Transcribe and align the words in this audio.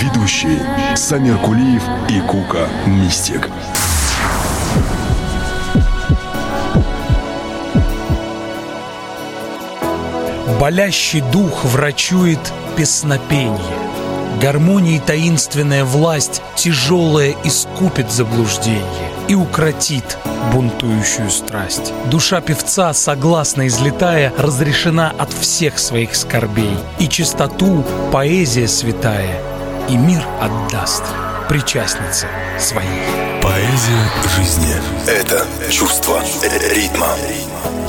Ведущие 0.00 0.96
Самир 0.96 1.36
Кулиев 1.36 1.82
и 2.08 2.20
Кука 2.20 2.66
Мистик 2.86 3.50
Болящий 10.58 11.20
дух 11.20 11.64
врачует 11.64 12.40
песнопенье. 12.78 13.60
Гармонии 14.40 14.98
таинственная 15.04 15.84
власть 15.84 16.40
тяжелая 16.56 17.34
искупит 17.44 18.10
заблуждение 18.10 19.10
и 19.28 19.34
укротит 19.34 20.16
бунтующую 20.54 21.30
страсть. 21.30 21.92
Душа 22.10 22.40
певца, 22.40 22.94
согласно 22.94 23.66
излетая, 23.66 24.32
разрешена 24.38 25.12
от 25.18 25.30
всех 25.32 25.78
своих 25.78 26.16
скорбей, 26.16 26.76
и 26.98 27.06
чистоту 27.06 27.84
поэзия 28.12 28.66
святая, 28.66 29.49
и 29.90 29.96
мир 29.96 30.24
отдаст 30.40 31.02
причастнице 31.48 32.28
своей. 32.58 33.29
Поэзия 33.60 34.10
жизни– 34.38 34.74
это 35.06 35.46
чувство 35.70 36.22
ритма. 36.74 37.08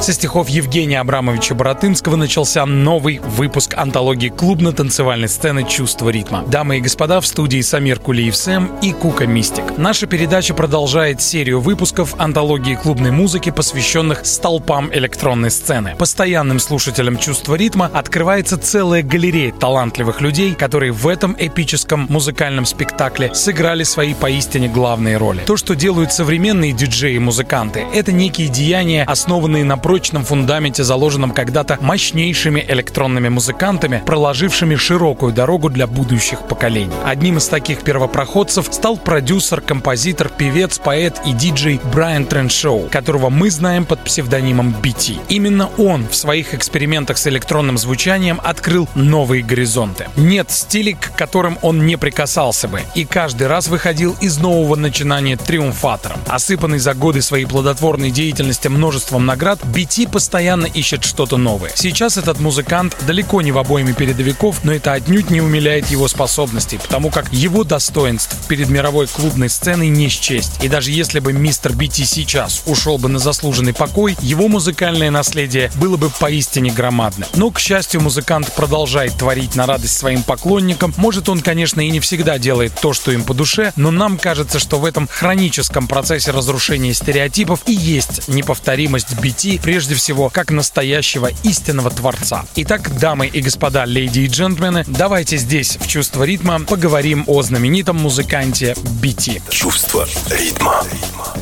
Со 0.02 0.14
стихов 0.14 0.50
Евгения 0.50 1.00
Абрамовича 1.00 1.54
Боротынского 1.54 2.16
начался 2.16 2.66
новый 2.66 3.20
выпуск 3.20 3.76
антологии 3.78 4.30
клубно-танцевальной 4.30 5.30
сцены 5.30 5.64
«Чувство 5.64 6.10
ритма». 6.10 6.44
Дамы 6.48 6.80
и 6.80 6.82
господа, 6.82 7.22
в 7.22 7.28
студии 7.28 7.62
Самир 7.62 8.00
Кулиев 8.00 8.36
Сэм 8.36 8.80
и 8.82 8.94
Кука 8.94 9.28
Мистик. 9.28 9.78
Наша 9.78 10.08
передача 10.08 10.56
продолжает 10.56 11.22
серию 11.22 11.62
выпусков 11.62 12.16
антологии 12.20 12.74
клубной 12.74 13.12
музыки, 13.12 13.52
посвященных 13.52 14.26
столпам 14.26 14.90
электронной 14.92 15.52
сцены. 15.52 15.96
Постоянным 16.00 16.60
слушателям 16.60 17.18
«Чувства 17.18 17.54
ритма» 17.54 17.92
открывается 17.94 18.58
целая 18.58 19.04
галерея 19.04 19.54
талантливых 19.54 20.20
людей, 20.20 20.56
которые 20.56 20.92
в 20.92 21.08
этом 21.08 21.36
эпическом 21.38 22.08
музыкальном 22.10 22.66
спектакле 22.66 23.36
сыграли 23.36 23.84
свои 23.84 24.16
поистине 24.16 24.68
главные 24.68 25.18
роли. 25.18 25.42
То, 25.46 25.58
что 25.62 25.76
делают 25.76 26.12
современные 26.12 26.72
диджеи 26.72 27.18
и 27.18 27.20
музыканты, 27.20 27.86
это 27.94 28.12
некие 28.12 28.48
деяния, 28.48 29.04
основанные 29.04 29.64
на 29.64 29.78
прочном 29.78 30.26
фундаменте, 30.26 30.84
заложенном 30.84 31.30
когда-то 31.30 31.78
мощнейшими 31.82 32.66
электронными 32.68 33.30
музыкантами, 33.30 34.02
проложившими 34.04 34.76
широкую 34.76 35.34
дорогу 35.34 35.70
для 35.70 35.86
будущих 35.86 36.48
поколений. 36.48 36.96
Одним 37.06 37.38
из 37.38 37.48
таких 37.48 37.84
первопроходцев 37.84 38.70
стал 38.72 38.98
продюсер, 38.98 39.62
композитор, 39.62 40.30
певец, 40.30 40.80
поэт 40.80 41.22
и 41.28 41.32
диджей 41.32 41.80
Брайан 41.94 42.26
Треншоу, 42.26 42.90
которого 42.90 43.30
мы 43.30 43.52
знаем 43.52 43.86
под 43.86 44.04
псевдонимом 44.04 44.76
BT. 44.82 45.20
Именно 45.30 45.70
он 45.78 46.08
в 46.08 46.16
своих 46.16 46.56
экспериментах 46.56 47.20
с 47.20 47.28
электронным 47.28 47.78
звучанием 47.78 48.42
открыл 48.44 48.90
новые 48.96 49.44
горизонты. 49.44 50.08
Нет 50.16 50.50
стилей, 50.50 50.96
к 50.96 51.16
которым 51.16 51.60
он 51.62 51.86
не 51.86 51.98
прикасался 51.98 52.68
бы, 52.68 52.82
и 52.96 53.06
каждый 53.06 53.46
раз 53.46 53.68
выходил 53.68 54.16
из 54.22 54.40
нового 54.40 54.76
начинания 54.76 55.38
триумфатором. 55.52 56.18
Осыпанный 56.28 56.80
за 56.80 56.94
годы 56.94 57.22
своей 57.22 57.46
плодотворной 57.46 58.10
деятельности 58.10 58.70
множеством 58.70 59.26
наград, 59.26 59.60
BT 59.62 60.10
постоянно 60.10 60.66
ищет 60.66 61.04
что-то 61.04 61.36
новое. 61.36 61.74
Сейчас 61.76 62.16
этот 62.16 62.40
музыкант 62.40 62.96
далеко 63.06 63.42
не 63.42 63.52
в 63.52 63.58
обойме 63.58 63.92
передовиков, 63.92 64.64
но 64.64 64.72
это 64.72 64.94
отнюдь 64.94 65.30
не 65.30 65.42
умиляет 65.42 65.88
его 65.88 66.08
способностей, 66.08 66.78
потому 66.78 67.10
как 67.10 67.34
его 67.34 67.66
достоинств 67.66 68.34
перед 68.48 68.70
мировой 68.70 69.08
клубной 69.08 69.50
сценой 69.50 69.90
не 69.90 70.08
счесть. 70.08 70.64
И 70.64 70.70
даже 70.70 70.90
если 70.92 71.20
бы 71.20 71.34
мистер 71.34 71.74
BT 71.74 72.06
сейчас 72.06 72.64
ушел 72.66 72.98
бы 72.98 73.10
на 73.10 73.20
заслуженный 73.20 73.74
покой, 73.74 74.16
его 74.22 74.48
музыкальное 74.48 75.12
наследие 75.12 75.70
было 75.76 75.98
бы 75.98 76.10
поистине 76.12 76.72
громадным. 76.72 77.28
Но, 77.36 77.52
к 77.52 77.60
счастью, 77.60 78.00
музыкант 78.00 78.54
продолжает 78.54 79.18
творить 79.18 79.58
на 79.58 79.66
радость 79.66 79.98
своим 79.98 80.24
поклонникам. 80.24 80.94
Может, 80.96 81.28
он, 81.28 81.42
конечно, 81.42 81.82
и 81.82 81.90
не 81.90 82.00
всегда 82.00 82.40
делает 82.40 82.72
то, 82.82 82.94
что 82.94 83.12
им 83.12 83.26
по 83.26 83.34
душе, 83.34 83.74
но 83.76 83.92
нам 83.92 84.18
кажется, 84.18 84.58
что 84.58 84.80
в 84.80 84.86
этом 84.86 85.10
хроническом 85.32 85.88
процессе 85.88 86.32
разрушения 86.32 86.94
стереотипов 86.94 87.62
и 87.66 87.72
есть 87.72 88.28
неповторимость 88.28 89.14
BT 89.14 89.62
прежде 89.62 89.96
всего 89.96 90.30
как 90.30 90.52
настоящего 90.52 91.30
истинного 91.44 91.90
творца. 91.90 92.44
Итак, 92.58 93.00
дамы 93.00 93.28
и 93.28 93.40
господа, 93.40 93.86
леди 93.86 94.20
и 94.20 94.28
джентльмены, 94.28 94.84
давайте 94.88 95.38
здесь 95.38 95.78
в 95.80 95.88
«Чувство 95.88 96.26
ритма» 96.26 96.60
поговорим 96.60 97.24
о 97.28 97.42
знаменитом 97.44 97.96
музыканте 97.96 98.76
BT. 99.02 99.42
Чувство 99.50 100.06
ритма. 100.30 100.84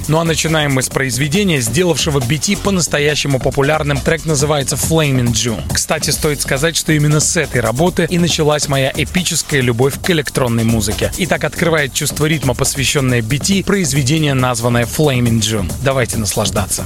Ну 0.07 0.19
а 0.19 0.23
начинаем 0.23 0.73
мы 0.73 0.81
с 0.81 0.89
произведения, 0.89 1.59
сделавшего 1.59 2.19
BT 2.19 2.57
по-настоящему 2.61 3.39
популярным. 3.39 3.99
Трек 3.99 4.25
называется 4.25 4.75
Flaming 4.75 5.31
June. 5.33 5.61
Кстати, 5.73 6.11
стоит 6.11 6.41
сказать, 6.41 6.77
что 6.77 6.93
именно 6.93 7.19
с 7.19 7.37
этой 7.37 7.61
работы 7.61 8.07
и 8.09 8.17
началась 8.17 8.67
моя 8.67 8.91
эпическая 8.95 9.61
любовь 9.61 9.95
к 10.01 10.09
электронной 10.09 10.63
музыке. 10.63 11.11
Итак, 11.17 11.43
открывает 11.43 11.93
чувство 11.93 12.25
ритма, 12.25 12.53
посвященное 12.53 13.21
BT, 13.21 13.63
произведение, 13.79 14.33
названное 14.33 14.83
Flaming 14.83 15.39
June. 15.39 15.71
Давайте 15.81 16.17
наслаждаться. 16.17 16.85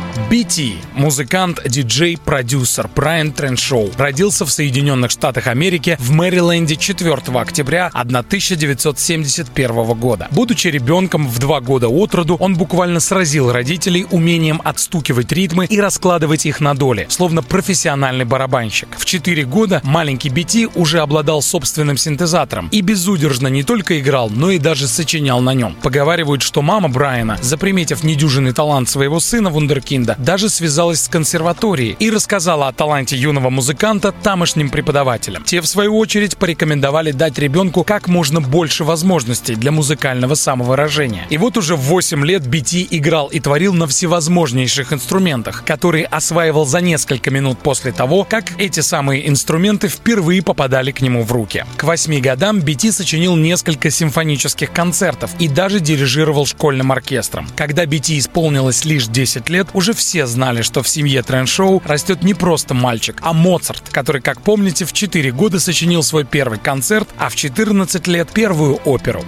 BT– 0.29 0.75
музыкант, 0.93 1.61
диджей, 1.65 2.17
продюсер 2.17 2.89
Брайан 2.95 3.31
Треншоу. 3.31 3.91
Родился 3.97 4.45
в 4.45 4.51
Соединенных 4.51 5.11
Штатах 5.11 5.47
Америки 5.47 5.97
в 5.99 6.11
Мэриленде 6.11 6.75
4 6.75 7.13
октября 7.35 7.89
1971 7.93 9.99
года. 9.99 10.27
Будучи 10.31 10.67
ребенком 10.67 11.27
в 11.27 11.39
два 11.39 11.61
года 11.61 11.87
от 11.87 12.15
роду, 12.15 12.35
он 12.35 12.55
буквально 12.55 12.99
сразил 12.99 13.51
родителей 13.51 14.05
умением 14.11 14.61
отстукивать 14.63 15.31
ритмы 15.31 15.65
и 15.65 15.79
раскладывать 15.79 16.45
их 16.45 16.59
на 16.59 16.73
доли, 16.73 17.07
словно 17.09 17.41
профессиональный 17.41 18.25
барабанщик. 18.25 18.89
В 18.97 19.05
4 19.05 19.45
года 19.45 19.81
маленький 19.83 20.29
BT 20.29 20.71
уже 20.75 20.99
обладал 20.99 21.41
собственным 21.41 21.97
синтезатором 21.97 22.69
и 22.71 22.81
безудержно 22.81 23.47
не 23.47 23.63
только 23.63 23.99
играл, 23.99 24.29
но 24.29 24.51
и 24.51 24.59
даже 24.59 24.87
сочинял 24.87 25.41
на 25.41 25.53
нем. 25.53 25.75
Поговаривают, 25.81 26.41
что 26.41 26.61
мама 26.61 26.89
Брайана, 26.89 27.37
заприметив 27.41 28.03
недюжинный 28.03 28.53
талант 28.53 28.89
своего 28.89 29.19
сына 29.19 29.49
Вундеркинда, 29.49 30.10
даже 30.17 30.49
связалась 30.49 31.01
с 31.01 31.07
консерваторией 31.07 31.95
и 31.99 32.09
рассказала 32.09 32.67
о 32.67 32.73
таланте 32.73 33.15
юного 33.17 33.49
музыканта 33.49 34.11
тамошним 34.11 34.69
преподавателям. 34.69 35.43
Те, 35.43 35.61
в 35.61 35.67
свою 35.67 35.97
очередь, 35.97 36.37
порекомендовали 36.37 37.11
дать 37.11 37.37
ребенку 37.37 37.83
как 37.83 38.07
можно 38.07 38.41
больше 38.41 38.83
возможностей 38.83 39.55
для 39.55 39.71
музыкального 39.71 40.35
самовыражения. 40.35 41.25
И 41.29 41.37
вот 41.37 41.57
уже 41.57 41.75
в 41.75 41.81
8 41.81 42.25
лет 42.25 42.43
BT 42.43 42.87
играл 42.91 43.27
и 43.27 43.39
творил 43.39 43.73
на 43.73 43.87
всевозможнейших 43.87 44.93
инструментах, 44.93 45.63
которые 45.65 46.05
осваивал 46.05 46.65
за 46.65 46.81
несколько 46.81 47.31
минут 47.31 47.59
после 47.59 47.91
того, 47.91 48.23
как 48.23 48.59
эти 48.59 48.79
самые 48.79 49.27
инструменты 49.27 49.87
впервые 49.87 50.41
попадали 50.41 50.91
к 50.91 51.01
нему 51.01 51.23
в 51.23 51.31
руки. 51.31 51.65
К 51.77 51.83
8 51.83 52.19
годам 52.21 52.59
BT 52.59 52.91
сочинил 52.91 53.35
несколько 53.35 53.89
симфонических 53.89 54.71
концертов 54.71 55.31
и 55.39 55.47
даже 55.47 55.79
дирижировал 55.79 56.45
школьным 56.45 56.91
оркестром. 56.91 57.47
Когда 57.55 57.85
BT 57.85 58.19
исполнилось 58.19 58.85
лишь 58.85 59.07
10 59.07 59.49
лет, 59.49 59.67
уже 59.73 59.93
все 60.01 60.25
знали, 60.25 60.63
что 60.63 60.81
в 60.81 60.89
семье 60.89 61.21
Трен-шоу 61.21 61.79
растет 61.85 62.23
не 62.23 62.33
просто 62.33 62.73
мальчик, 62.73 63.19
а 63.21 63.33
Моцарт, 63.33 63.89
который, 63.91 64.19
как 64.19 64.41
помните, 64.41 64.83
в 64.85 64.93
4 64.93 65.31
года 65.31 65.59
сочинил 65.59 66.01
свой 66.01 66.25
первый 66.25 66.57
концерт, 66.57 67.07
а 67.19 67.29
в 67.29 67.35
14 67.35 68.07
лет 68.07 68.27
первую 68.33 68.77
оперу. 68.83 69.23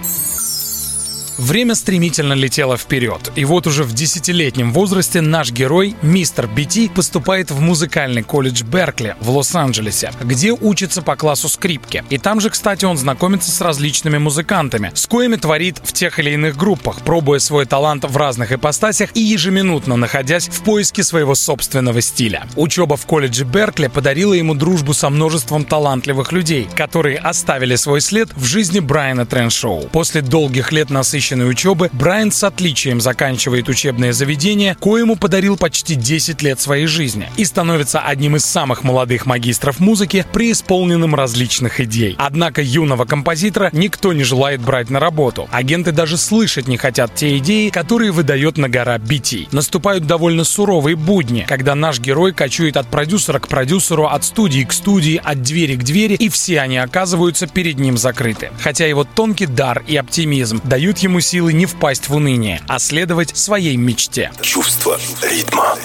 Время 1.38 1.74
стремительно 1.74 2.34
летело 2.34 2.76
вперед, 2.76 3.32
и 3.34 3.44
вот 3.44 3.66
уже 3.66 3.82
в 3.82 3.92
десятилетнем 3.92 4.72
возрасте 4.72 5.20
наш 5.20 5.50
герой, 5.50 5.96
мистер 6.00 6.46
Бити, 6.46 6.88
поступает 6.88 7.50
в 7.50 7.60
музыкальный 7.60 8.22
колледж 8.22 8.62
Беркли 8.62 9.16
в 9.20 9.30
Лос-Анджелесе, 9.30 10.12
где 10.22 10.52
учится 10.52 11.02
по 11.02 11.16
классу 11.16 11.48
скрипки. 11.48 12.04
И 12.08 12.18
там 12.18 12.40
же, 12.40 12.50
кстати, 12.50 12.84
он 12.84 12.96
знакомится 12.96 13.50
с 13.50 13.60
различными 13.60 14.18
музыкантами, 14.18 14.92
с 14.94 15.06
коими 15.06 15.34
творит 15.34 15.78
в 15.82 15.92
тех 15.92 16.20
или 16.20 16.30
иных 16.30 16.56
группах, 16.56 17.00
пробуя 17.00 17.40
свой 17.40 17.66
талант 17.66 18.04
в 18.04 18.16
разных 18.16 18.52
ипостасях 18.52 19.10
и 19.14 19.20
ежеминутно 19.20 19.96
находясь 19.96 20.46
в 20.46 20.62
поиске 20.62 21.02
своего 21.02 21.34
собственного 21.34 22.00
стиля. 22.00 22.46
Учеба 22.54 22.96
в 22.96 23.06
колледже 23.06 23.44
Беркли 23.44 23.88
подарила 23.88 24.34
ему 24.34 24.54
дружбу 24.54 24.94
со 24.94 25.10
множеством 25.10 25.64
талантливых 25.64 26.30
людей, 26.30 26.68
которые 26.76 27.18
оставили 27.18 27.74
свой 27.74 28.00
след 28.00 28.32
в 28.36 28.44
жизни 28.44 28.78
Брайана 28.78 29.26
Треншоу. 29.26 29.88
После 29.88 30.22
долгих 30.22 30.70
лет 30.70 30.90
насыщенных 30.90 31.23
насыщенной 31.24 31.48
учебы, 31.48 31.88
Брайан 31.92 32.30
с 32.30 32.44
отличием 32.44 33.00
заканчивает 33.00 33.68
учебное 33.68 34.12
заведение, 34.12 34.76
коему 34.78 35.16
подарил 35.16 35.56
почти 35.56 35.94
10 35.94 36.42
лет 36.42 36.60
своей 36.60 36.86
жизни 36.86 37.30
и 37.36 37.44
становится 37.44 38.00
одним 38.00 38.36
из 38.36 38.44
самых 38.44 38.84
молодых 38.84 39.24
магистров 39.24 39.80
музыки, 39.80 40.26
преисполненным 40.32 41.14
различных 41.14 41.80
идей. 41.80 42.14
Однако 42.18 42.60
юного 42.60 43.06
композитора 43.06 43.70
никто 43.72 44.12
не 44.12 44.22
желает 44.22 44.60
брать 44.60 44.90
на 44.90 45.00
работу. 45.00 45.48
Агенты 45.50 45.92
даже 45.92 46.18
слышать 46.18 46.68
не 46.68 46.76
хотят 46.76 47.14
те 47.14 47.38
идеи, 47.38 47.70
которые 47.70 48.10
выдает 48.10 48.58
на 48.58 48.68
гора 48.68 48.98
BT. 48.98 49.48
Наступают 49.52 50.06
довольно 50.06 50.44
суровые 50.44 50.96
будни, 50.96 51.46
когда 51.48 51.74
наш 51.74 52.00
герой 52.00 52.32
кочует 52.32 52.76
от 52.76 52.88
продюсера 52.88 53.38
к 53.38 53.48
продюсеру, 53.48 54.06
от 54.06 54.24
студии 54.24 54.64
к 54.64 54.72
студии, 54.72 55.20
от 55.22 55.42
двери 55.42 55.76
к 55.76 55.84
двери, 55.84 56.14
и 56.14 56.28
все 56.28 56.60
они 56.60 56.76
оказываются 56.76 57.46
перед 57.46 57.78
ним 57.78 57.96
закрыты. 57.96 58.50
Хотя 58.60 58.86
его 58.86 59.04
тонкий 59.04 59.46
дар 59.46 59.82
и 59.86 59.96
оптимизм 59.96 60.60
дают 60.64 60.98
ему 60.98 61.13
ему 61.14 61.20
силы 61.20 61.52
не 61.52 61.66
впасть 61.66 62.08
в 62.08 62.14
уныние, 62.16 62.60
а 62.66 62.80
следовать 62.80 63.36
своей 63.36 63.76
мечте. 63.76 64.32
Чувство 64.40 64.98
ритма. 65.22 65.76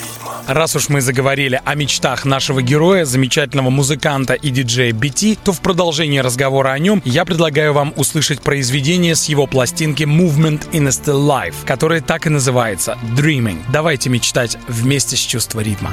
Раз 0.47 0.75
уж 0.75 0.89
мы 0.89 1.01
заговорили 1.01 1.61
о 1.63 1.75
мечтах 1.75 2.25
нашего 2.25 2.63
героя, 2.63 3.05
замечательного 3.05 3.69
музыканта 3.69 4.33
и 4.33 4.49
диджея 4.49 4.91
BT, 4.91 5.37
то 5.43 5.51
в 5.51 5.61
продолжении 5.61 6.17
разговора 6.17 6.69
о 6.69 6.79
нем 6.79 7.03
я 7.05 7.25
предлагаю 7.25 7.73
вам 7.73 7.93
услышать 7.95 8.41
произведение 8.41 9.13
с 9.13 9.25
его 9.25 9.45
пластинки 9.45 10.01
Movement 10.01 10.71
in 10.71 10.87
a 10.87 10.89
Still 10.89 11.27
Life, 11.27 11.57
которое 11.63 12.01
так 12.01 12.25
и 12.25 12.29
называется 12.29 12.97
Dreaming. 13.15 13.59
Давайте 13.71 14.09
мечтать 14.09 14.57
вместе 14.67 15.15
с 15.15 15.19
чувством 15.19 15.61
ритма. 15.61 15.91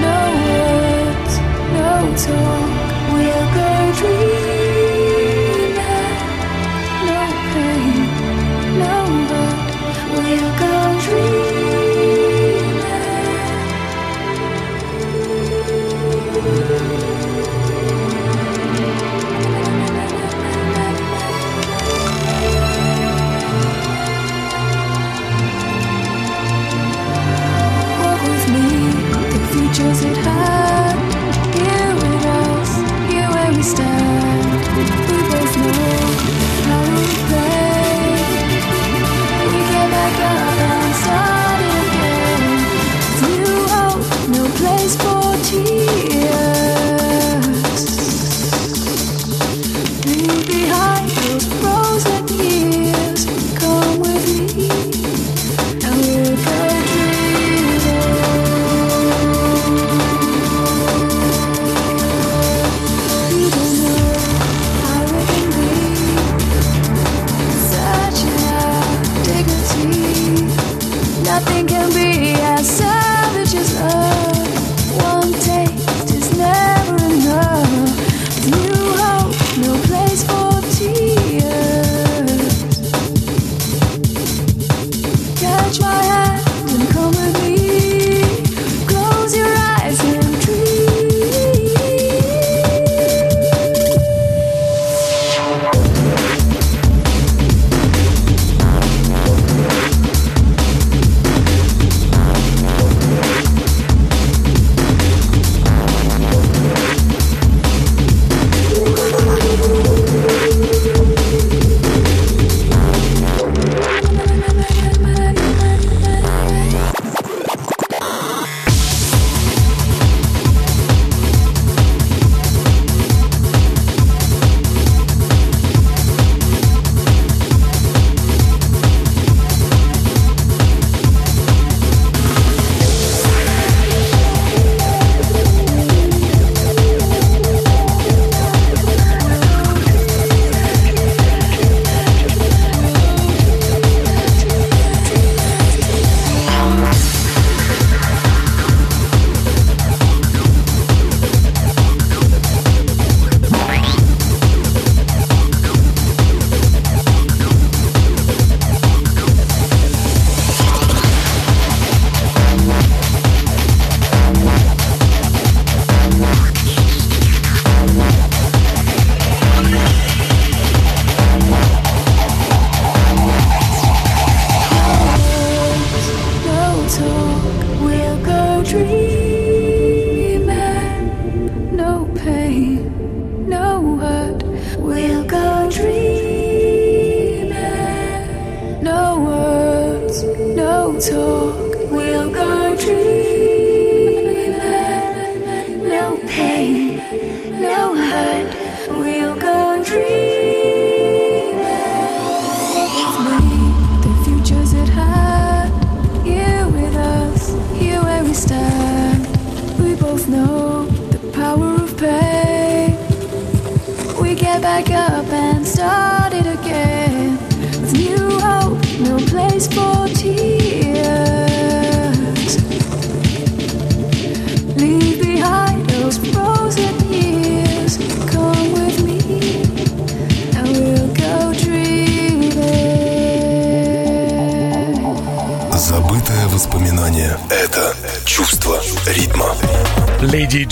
No 0.00 0.32
words, 0.48 1.38
no 1.74 2.16
talk, 2.16 2.71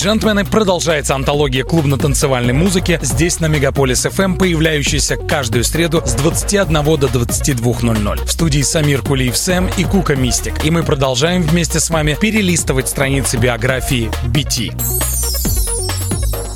джентльмены, 0.00 0.46
продолжается 0.46 1.14
антология 1.14 1.62
клубно-танцевальной 1.62 2.54
музыки 2.54 2.98
здесь 3.02 3.38
на 3.38 3.46
Мегаполис 3.46 4.06
FM, 4.06 4.38
появляющаяся 4.38 5.18
каждую 5.18 5.62
среду 5.62 6.02
с 6.06 6.14
21 6.14 6.72
до 6.72 7.06
22.00. 7.06 8.24
В 8.24 8.32
студии 8.32 8.62
Самир 8.62 9.02
Кулиев 9.02 9.36
Сэм 9.36 9.68
и 9.76 9.84
Кука 9.84 10.16
Мистик. 10.16 10.64
И 10.64 10.70
мы 10.70 10.84
продолжаем 10.84 11.42
вместе 11.42 11.80
с 11.80 11.90
вами 11.90 12.16
перелистывать 12.18 12.88
страницы 12.88 13.36
биографии 13.36 14.10
BT. 14.26 14.74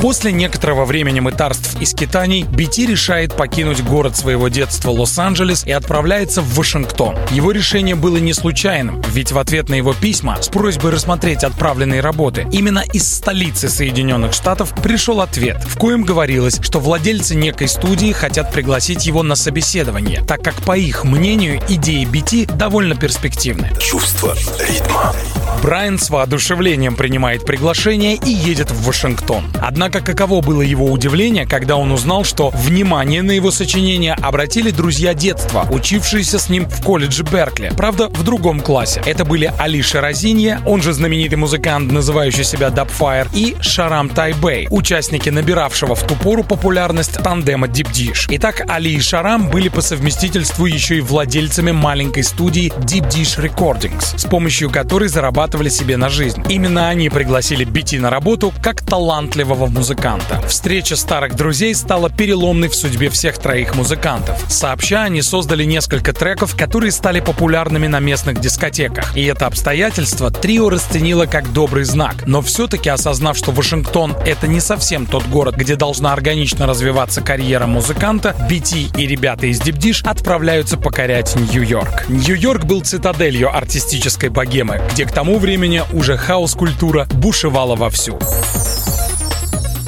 После 0.04 0.32
некоторого 0.32 0.84
времени 0.84 1.20
мытарств 1.20 1.63
и 1.84 1.86
скитаний 1.86 2.44
BT 2.44 2.86
решает 2.86 3.34
покинуть 3.34 3.82
город 3.82 4.16
своего 4.16 4.48
детства 4.48 4.90
Лос-Анджелес 4.90 5.66
и 5.66 5.70
отправляется 5.70 6.40
в 6.40 6.54
Вашингтон. 6.54 7.14
Его 7.30 7.50
решение 7.50 7.94
было 7.94 8.16
не 8.16 8.32
случайным, 8.32 9.02
ведь 9.12 9.32
в 9.32 9.38
ответ 9.38 9.68
на 9.68 9.74
его 9.74 9.92
письма 9.92 10.40
с 10.40 10.48
просьбой 10.48 10.92
рассмотреть 10.92 11.44
отправленные 11.44 12.00
работы 12.00 12.46
именно 12.50 12.82
из 12.94 13.06
столицы 13.16 13.68
Соединенных 13.68 14.32
Штатов 14.32 14.72
пришел 14.82 15.20
ответ, 15.20 15.62
в 15.62 15.76
коем 15.76 16.04
говорилось, 16.04 16.58
что 16.62 16.80
владельцы 16.80 17.34
некой 17.34 17.68
студии 17.68 18.12
хотят 18.12 18.50
пригласить 18.50 19.04
его 19.04 19.22
на 19.22 19.36
собеседование, 19.36 20.24
так 20.26 20.42
как, 20.42 20.54
по 20.62 20.78
их 20.78 21.04
мнению, 21.04 21.60
идеи 21.68 22.06
BT 22.06 22.46
довольно 22.46 22.94
перспективны. 22.94 23.70
Чувство 23.78 24.34
ритма. 24.66 25.14
Брайан 25.62 25.98
с 25.98 26.10
воодушевлением 26.10 26.94
принимает 26.94 27.44
приглашение 27.46 28.16
и 28.16 28.30
едет 28.30 28.70
в 28.70 28.86
Вашингтон. 28.86 29.44
Однако 29.62 30.00
каково 30.00 30.42
было 30.42 30.60
его 30.60 30.90
удивление, 30.90 31.46
когда 31.46 31.73
он 31.76 31.92
узнал, 31.92 32.24
что 32.24 32.50
внимание 32.50 33.22
на 33.22 33.32
его 33.32 33.50
сочинение 33.50 34.14
обратили 34.14 34.70
друзья 34.70 35.14
детства, 35.14 35.66
учившиеся 35.70 36.38
с 36.38 36.48
ним 36.48 36.68
в 36.68 36.82
колледже 36.82 37.24
Беркли. 37.24 37.72
Правда, 37.76 38.08
в 38.08 38.22
другом 38.22 38.60
классе. 38.60 39.02
Это 39.06 39.24
были 39.24 39.52
Алиша 39.58 40.00
Розинья, 40.00 40.60
он 40.66 40.82
же 40.82 40.92
знаменитый 40.92 41.38
музыкант, 41.38 41.90
называющий 41.90 42.44
себя 42.44 42.68
Dubfire, 42.68 43.28
и 43.32 43.56
Шарам 43.60 44.08
Тайбэй, 44.08 44.68
участники 44.70 45.30
набиравшего 45.30 45.94
в 45.94 46.06
ту 46.06 46.14
пору 46.16 46.44
популярность 46.44 47.14
тандема 47.22 47.66
Deep 47.66 47.90
Dish. 47.90 48.26
Итак, 48.28 48.64
Али 48.68 48.94
и 48.94 49.00
Шарам 49.00 49.48
были 49.48 49.68
по 49.68 49.80
совместительству 49.80 50.66
еще 50.66 50.98
и 50.98 51.00
владельцами 51.00 51.72
маленькой 51.72 52.24
студии 52.24 52.72
Deep 52.78 53.08
Dish 53.08 53.42
Recordings, 53.42 54.18
с 54.18 54.24
помощью 54.24 54.70
которой 54.70 55.08
зарабатывали 55.08 55.68
себе 55.68 55.96
на 55.96 56.08
жизнь. 56.08 56.42
Именно 56.48 56.88
они 56.88 57.08
пригласили 57.08 57.64
Бити 57.64 57.96
на 57.96 58.10
работу 58.10 58.52
как 58.62 58.82
талантливого 58.82 59.66
музыканта. 59.66 60.40
Встреча 60.46 60.96
старых 60.96 61.34
друзей 61.34 61.53
стала 61.74 62.10
переломной 62.10 62.68
в 62.68 62.74
судьбе 62.74 63.08
всех 63.10 63.38
троих 63.38 63.76
музыкантов. 63.76 64.40
Сообща, 64.48 65.04
они 65.04 65.22
создали 65.22 65.64
несколько 65.64 66.12
треков, 66.12 66.56
которые 66.56 66.90
стали 66.90 67.20
популярными 67.20 67.86
на 67.86 68.00
местных 68.00 68.40
дискотеках. 68.40 69.16
И 69.16 69.24
это 69.24 69.46
обстоятельство 69.46 70.30
трио 70.30 70.68
расценило 70.68 71.26
как 71.26 71.52
добрый 71.52 71.84
знак. 71.84 72.26
Но 72.26 72.42
все-таки 72.42 72.88
осознав, 72.88 73.36
что 73.36 73.52
Вашингтон— 73.52 74.16
это 74.26 74.48
не 74.48 74.60
совсем 74.60 75.06
тот 75.06 75.24
город, 75.26 75.54
где 75.54 75.76
должна 75.76 76.12
органично 76.12 76.66
развиваться 76.66 77.20
карьера 77.20 77.66
музыканта, 77.66 78.34
Бити 78.48 78.88
и 78.96 79.06
ребята 79.06 79.46
из 79.46 79.60
Дипдиш 79.60 80.02
отправляются 80.02 80.76
покорять 80.76 81.36
Нью-Йорк. 81.36 82.08
Нью-Йорк 82.08 82.64
был 82.64 82.80
цитаделью 82.80 83.54
артистической 83.54 84.28
богемы, 84.28 84.82
где 84.92 85.06
к 85.06 85.12
тому 85.12 85.38
времени 85.38 85.82
уже 85.92 86.16
хаос-культура 86.16 87.06
бушевала 87.12 87.76
вовсю. 87.76 88.18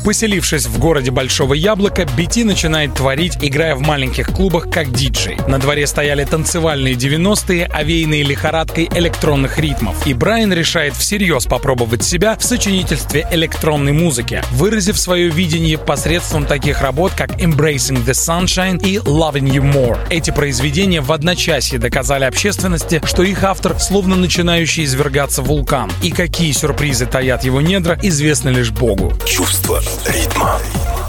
Поселившись 0.07 0.67
в 0.67 0.79
городе 0.79 1.11
Большого 1.11 1.55
Яблока, 1.55 2.07
Бити 2.17 2.45
начинает 2.45 2.95
творить, 2.95 3.39
играя 3.43 3.75
в 3.75 3.81
маленьких 3.81 4.29
клубах 4.29 4.71
как 4.71 4.93
диджей. 4.93 5.37
На 5.49 5.59
дворе 5.59 5.85
стояли 5.89 6.25
танцевальные 6.25 6.95
90-е, 6.95 7.67
овеянные 7.67 8.23
лихорадкой 8.23 8.89
электронных 8.95 9.59
ритмов. 9.59 10.07
И 10.07 10.15
Брайан 10.15 10.53
решает 10.53 10.95
всерьез 10.95 11.47
попробовать 11.47 12.05
себя 12.05 12.37
в 12.37 12.45
сочинительстве 12.45 13.27
электронной 13.33 13.91
музыки, 13.91 14.45
выразив 14.53 14.97
свое 14.97 15.29
видение 15.29 15.77
посредством 15.77 16.47
таких 16.47 16.83
работ, 16.83 17.11
как 17.17 17.41
Embracing 17.41 18.07
the 18.07 18.13
Sunshine 18.13 18.81
и 18.87 18.99
Loving 18.99 19.51
You 19.51 19.73
More. 19.73 19.99
Эти 20.09 20.31
произведения 20.31 21.01
в 21.01 21.11
одночасье 21.11 21.81
доказали 21.81 22.23
общественности, 22.23 23.03
что 23.05 23.25
их 23.25 23.43
автор 23.43 23.81
словно 23.81 24.15
начинающий 24.15 24.85
извергаться 24.85 25.43
вулкан. 25.43 25.91
И 26.05 26.13
какие 26.13 26.53
сюрпризы 26.53 27.07
таят 27.07 27.43
его 27.43 27.61
недра, 27.61 27.99
известно 28.05 28.51
лишь 28.51 28.71
Богу. 28.71 29.13
Чувство 29.27 29.83
ритма. 30.07 30.61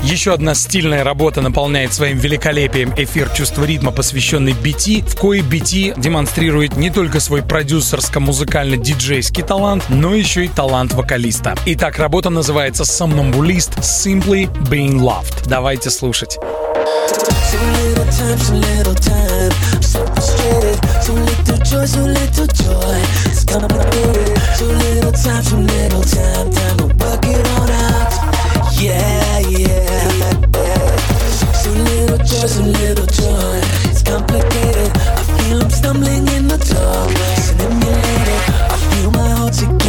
Еще 0.04 0.34
одна 0.34 0.54
стильная 0.54 1.04
работа 1.04 1.42
наполняет 1.42 1.94
своим 1.94 2.20
великолепием 2.20 2.94
эфир 2.96 3.30
чувства 3.30 3.66
ритма, 3.66 3.92
посвященный 3.92 4.54
BT, 4.54 5.10
в 5.10 5.16
кои 5.16 5.42
BT 5.42 6.00
демонстрирует 6.00 6.78
не 6.78 6.90
только 6.90 7.20
свой 7.20 7.42
продюсерско-музыкально-диджейский 7.42 9.44
талант, 9.44 9.86
но 9.90 10.14
еще 10.14 10.46
и 10.46 10.48
талант 10.48 10.94
вокалиста. 10.94 11.56
Итак, 11.66 11.98
работа 11.98 12.30
называется 12.30 12.84
«Somnambulist 12.84 13.80
Simply 13.80 14.50
Being 14.70 15.00
Loved». 15.00 15.48
Давайте 15.48 15.90
слушать. 15.90 16.38
Yeah, 28.80 29.40
yeah. 29.40 30.20
Little 31.66 32.18
joy, 32.20 32.46
little 32.72 33.08
joy. 33.08 33.62
It's 33.90 34.04
complicated. 34.04 34.92
I 34.96 35.24
feel 35.24 35.62
I'm 35.64 35.70
stumbling 35.72 36.28
in 36.28 36.48
the 36.48 36.58
dark. 36.58 37.10
I 38.70 38.78
feel 38.78 39.12
my 39.12 39.30
heart 39.32 39.62
and 39.64 39.80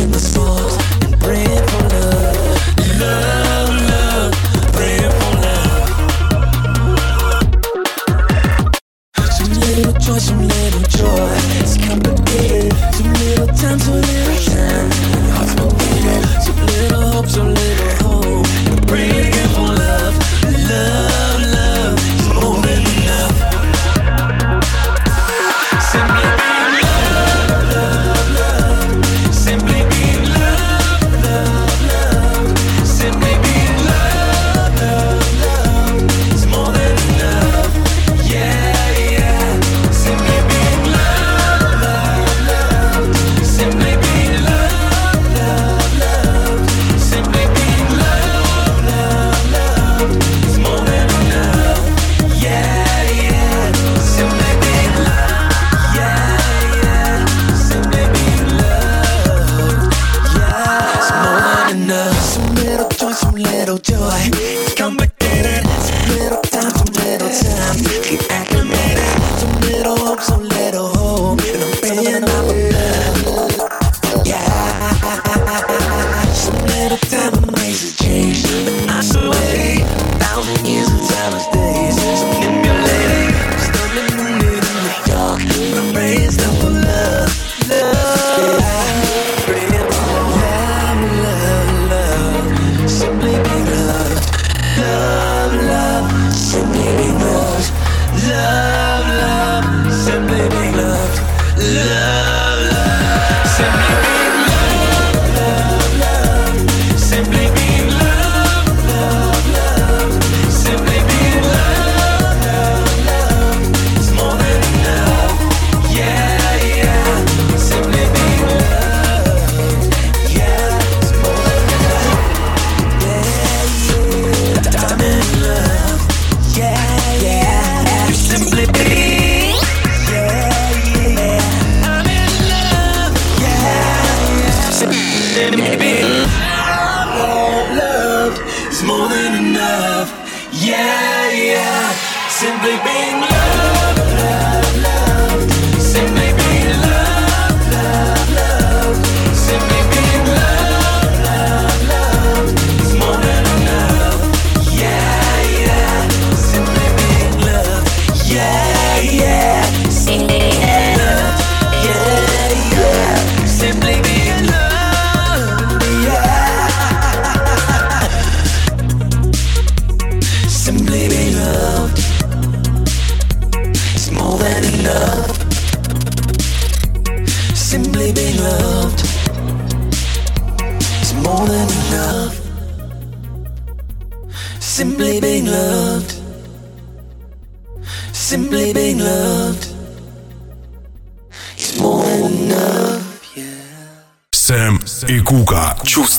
for 1.69 1.83
love. 1.93 2.57
Love, 2.99 3.71
love, 3.91 4.33
praying 4.73 5.13
for 5.19 5.33
love. 5.45 5.89
Some 9.37 9.53
little 9.61 9.93
joy, 10.01 10.19
some 10.19 10.49
little 10.49 10.87
joy. 10.89 11.37
It's 11.61 11.77
complicated. 11.77 12.73
Some 12.95 13.13
little 13.13 13.49
time, 13.49 13.79
some 13.79 14.01
little 14.01 14.37
time. 14.47 14.89
Your 16.05 16.38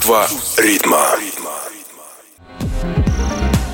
Чувство 0.09 0.63
ритма. 0.63 1.48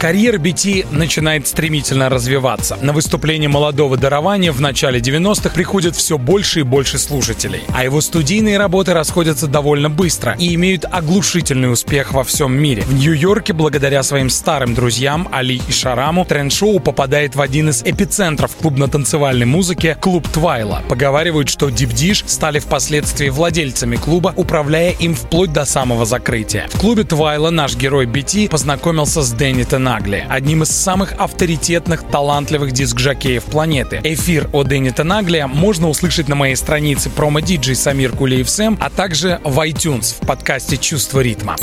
Карьера 0.05 0.37
BT 0.37 0.85
начинает 0.91 1.47
стремительно 1.47 2.09
развиваться. 2.09 2.77
На 2.79 2.93
выступление 2.93 3.49
молодого 3.49 3.97
дарования 3.97 4.51
в 4.51 4.61
начале 4.61 4.99
90-х 4.99 5.49
приходит 5.49 5.95
все 5.95 6.19
больше 6.19 6.59
и 6.59 6.61
больше 6.61 6.99
слушателей. 6.99 7.63
А 7.73 7.83
его 7.83 8.01
студийные 8.01 8.59
работы 8.59 8.93
расходятся 8.93 9.47
довольно 9.47 9.89
быстро 9.89 10.35
и 10.37 10.53
имеют 10.53 10.85
оглушительный 10.85 11.71
успех 11.71 12.13
во 12.13 12.23
всем 12.23 12.53
мире. 12.53 12.83
В 12.83 12.93
Нью-Йорке, 12.93 13.53
благодаря 13.53 14.03
своим 14.03 14.29
старым 14.29 14.75
друзьям 14.75 15.27
Али 15.31 15.59
и 15.67 15.71
Шараму, 15.71 16.23
тренд-шоу 16.23 16.79
попадает 16.79 17.35
в 17.35 17.41
один 17.41 17.69
из 17.69 17.81
эпицентров 17.81 18.55
клубно-танцевальной 18.57 19.47
музыки– 19.47 19.97
клуб 20.01 20.27
Твайла. 20.27 20.83
Поговаривают, 20.87 21.49
что 21.49 21.69
Deep 21.69 21.95
Dish 21.95 22.25
стали 22.27 22.59
впоследствии 22.59 23.29
владельцами 23.29 23.95
клуба, 23.95 24.35
управляя 24.37 24.91
им 24.91 25.15
вплоть 25.15 25.51
до 25.51 25.65
самого 25.65 26.05
закрытия. 26.05 26.67
В 26.71 26.79
клубе 26.79 27.05
Твайла 27.05 27.49
наш 27.49 27.75
герой 27.75 28.05
BT 28.05 28.49
познакомился 28.49 29.23
с 29.23 29.31
Дэнни 29.31 29.63
Тенагли, 29.95 30.25
одним 30.29 30.63
из 30.63 30.71
самых 30.71 31.13
авторитетных, 31.17 32.03
талантливых 32.03 32.73
диск-жокеев 32.73 33.45
планеты. 33.45 34.01
Эфир 34.03 34.49
о 34.51 34.63
Дэнни 34.63 34.89
Тенагли 34.89 35.45
можно 35.47 35.87
услышать 35.87 36.27
на 36.27 36.35
моей 36.35 36.57
странице 36.57 37.09
PromoDJ 37.09 37.75
Самир 37.75 38.11
Кулиев 38.11 38.49
Сэм, 38.49 38.77
а 38.81 38.89
также 38.89 39.39
в 39.45 39.57
iTunes 39.65 40.17
в 40.21 40.27
подкасте 40.27 40.75
«Чувство 40.75 41.21
ритма». 41.21 41.55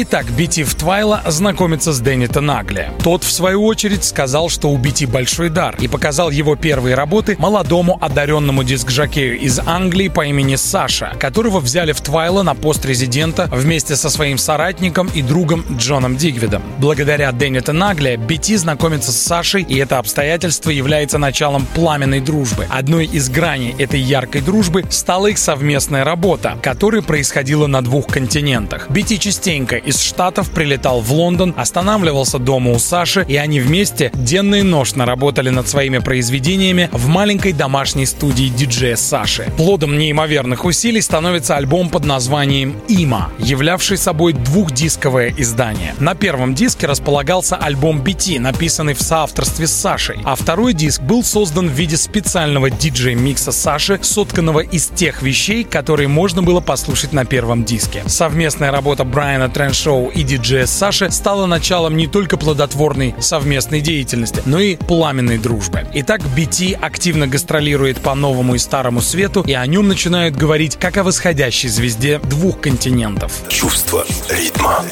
Итак, 0.00 0.26
BT 0.30 0.62
в 0.62 0.72
Twilo 0.72 1.22
знакомится 1.26 1.92
с 1.92 1.98
Дэнни 1.98 2.28
Тенагли. 2.28 2.92
Тот, 3.02 3.24
в 3.24 3.32
свою 3.32 3.64
очередь, 3.64 4.04
сказал, 4.04 4.48
что 4.48 4.70
у 4.70 4.76
BT 4.76 5.06
большой 5.06 5.48
дар 5.48 5.74
и 5.80 5.88
показал 5.88 6.30
его 6.30 6.54
первые 6.54 6.94
работы 6.94 7.34
молодому 7.40 7.98
одаренному 8.00 8.62
диск-жокею 8.62 9.40
из 9.40 9.58
Англии 9.58 10.06
по 10.06 10.24
имени 10.24 10.54
Саша, 10.54 11.16
которого 11.18 11.58
взяли 11.58 11.90
в 11.90 12.00
Twilo 12.00 12.44
на 12.44 12.54
пост 12.54 12.86
резидента 12.86 13.48
вместе 13.50 13.96
со 13.96 14.08
своим 14.08 14.38
соратником 14.38 15.10
и 15.12 15.20
другом 15.20 15.64
Джоном 15.68 16.16
Дигвидом. 16.16 16.62
Благодаря 16.78 17.32
Дэнни 17.32 17.58
Тенагли 17.58 18.14
BT 18.14 18.54
знакомится 18.54 19.10
с 19.10 19.20
Сашей, 19.20 19.64
и 19.64 19.78
это 19.78 19.98
обстоятельство 19.98 20.70
является 20.70 21.18
началом 21.18 21.66
пламенной 21.74 22.20
дружбы. 22.20 22.66
Одной 22.70 23.06
из 23.06 23.28
граней 23.30 23.74
этой 23.76 23.98
яркой 23.98 24.42
дружбы 24.42 24.84
стала 24.90 25.26
их 25.26 25.38
совместная 25.38 26.04
работа, 26.04 26.56
которая 26.62 27.02
происходила 27.02 27.66
на 27.66 27.82
двух 27.82 28.06
континентах. 28.06 28.88
Бити 28.90 29.16
частенько 29.16 29.87
из 29.88 30.02
Штатов 30.02 30.50
прилетал 30.50 31.00
в 31.00 31.10
Лондон, 31.12 31.54
останавливался 31.56 32.38
дома 32.38 32.72
у 32.72 32.78
Саши, 32.78 33.24
и 33.26 33.36
они 33.36 33.58
вместе 33.58 34.10
денно 34.14 34.56
и 34.56 34.62
ношно 34.62 35.06
работали 35.06 35.48
над 35.48 35.66
своими 35.66 35.96
произведениями 35.96 36.90
в 36.92 37.08
маленькой 37.08 37.54
домашней 37.54 38.04
студии 38.04 38.48
диджея 38.48 38.96
Саши. 38.96 39.50
Плодом 39.56 39.96
неимоверных 39.96 40.66
усилий 40.66 41.00
становится 41.00 41.56
альбом 41.56 41.88
под 41.88 42.04
названием 42.04 42.76
«Има», 42.88 43.30
являвший 43.38 43.96
собой 43.96 44.34
двухдисковое 44.34 45.32
издание. 45.38 45.94
На 46.00 46.14
первом 46.14 46.54
диске 46.54 46.86
располагался 46.86 47.56
альбом 47.56 48.02
BT, 48.02 48.38
написанный 48.40 48.92
в 48.92 49.00
соавторстве 49.00 49.66
с 49.66 49.72
Сашей, 49.72 50.18
а 50.24 50.34
второй 50.34 50.74
диск 50.74 51.00
был 51.00 51.24
создан 51.24 51.68
в 51.68 51.72
виде 51.72 51.96
специального 51.96 52.68
диджей-микса 52.68 53.52
Саши, 53.52 53.98
сотканного 54.02 54.60
из 54.60 54.88
тех 54.88 55.22
вещей, 55.22 55.64
которые 55.64 56.08
можно 56.08 56.42
было 56.42 56.60
послушать 56.60 57.14
на 57.14 57.24
первом 57.24 57.64
диске. 57.64 58.02
Совместная 58.06 58.70
работа 58.70 59.04
Брайана 59.04 59.48
Трен 59.48 59.72
шоу 59.78 60.08
и 60.08 60.22
диджея 60.22 60.66
Саши 60.66 61.10
стало 61.10 61.46
началом 61.46 61.96
не 61.96 62.08
только 62.08 62.36
плодотворной 62.36 63.14
совместной 63.20 63.80
деятельности, 63.80 64.42
но 64.44 64.58
и 64.58 64.76
пламенной 64.76 65.38
дружбы. 65.38 65.86
Итак, 65.94 66.20
BT 66.36 66.74
активно 66.74 67.28
гастролирует 67.28 68.00
по 68.00 68.14
новому 68.14 68.56
и 68.56 68.58
старому 68.58 69.00
свету, 69.00 69.42
и 69.42 69.52
о 69.52 69.64
нем 69.66 69.86
начинают 69.86 70.36
говорить 70.36 70.76
как 70.76 70.96
о 70.96 71.04
восходящей 71.04 71.68
звезде 71.68 72.18
двух 72.18 72.60
континентов. 72.60 73.32
Чувство 73.48 74.04
ритма. 74.28 74.84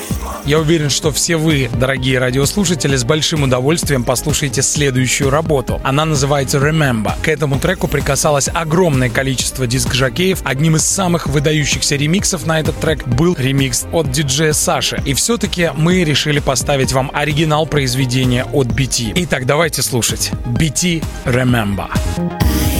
Я 0.46 0.60
уверен, 0.60 0.90
что 0.90 1.10
все 1.10 1.36
вы, 1.36 1.68
дорогие 1.74 2.20
радиослушатели, 2.20 2.94
с 2.94 3.02
большим 3.02 3.42
удовольствием 3.42 4.04
послушаете 4.04 4.62
следующую 4.62 5.28
работу. 5.28 5.80
Она 5.82 6.04
называется 6.04 6.58
Remember. 6.58 7.14
К 7.20 7.26
этому 7.26 7.58
треку 7.58 7.88
прикасалось 7.88 8.48
огромное 8.54 9.10
количество 9.10 9.66
диск-жокеев. 9.66 10.42
Одним 10.44 10.76
из 10.76 10.84
самых 10.84 11.26
выдающихся 11.26 11.96
ремиксов 11.96 12.46
на 12.46 12.60
этот 12.60 12.78
трек 12.78 13.08
был 13.08 13.34
ремикс 13.36 13.86
от 13.90 14.12
диджея 14.12 14.52
Саши. 14.66 15.00
И 15.04 15.14
все-таки 15.14 15.70
мы 15.76 16.02
решили 16.02 16.40
поставить 16.40 16.92
вам 16.92 17.12
оригинал 17.14 17.66
произведения 17.66 18.44
от 18.44 18.66
BT. 18.66 19.12
Итак, 19.14 19.46
давайте 19.46 19.80
слушать. 19.80 20.32
BT 20.44 21.04
Remember. 21.24 21.88
I 22.18 22.75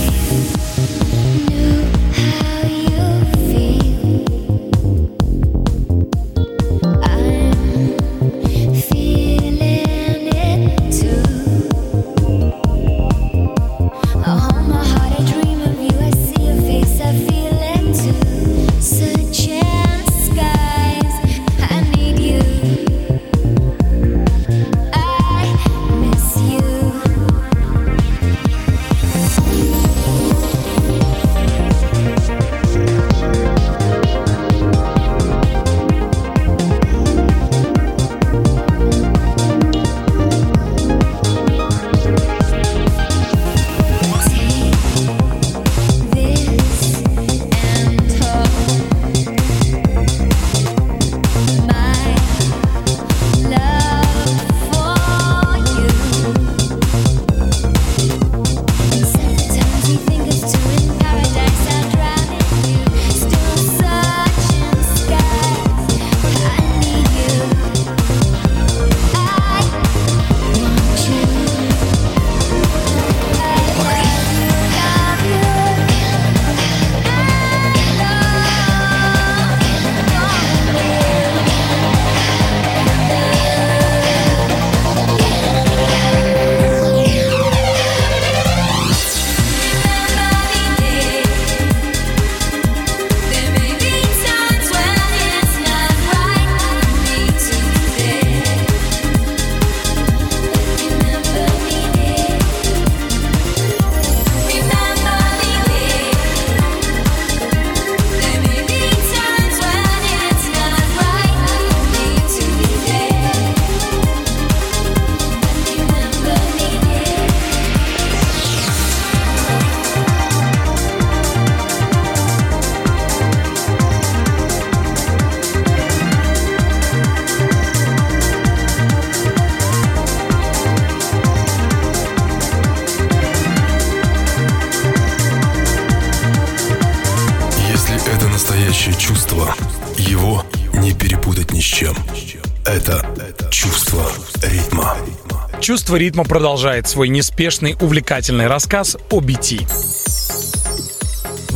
Чувство 145.87 145.99
ритма 145.99 146.25
продолжает 146.25 146.89
свой 146.89 147.07
неспешный, 147.07 147.77
увлекательный 147.81 148.49
рассказ 148.49 148.97
о 149.09 149.21
BT. 149.21 149.86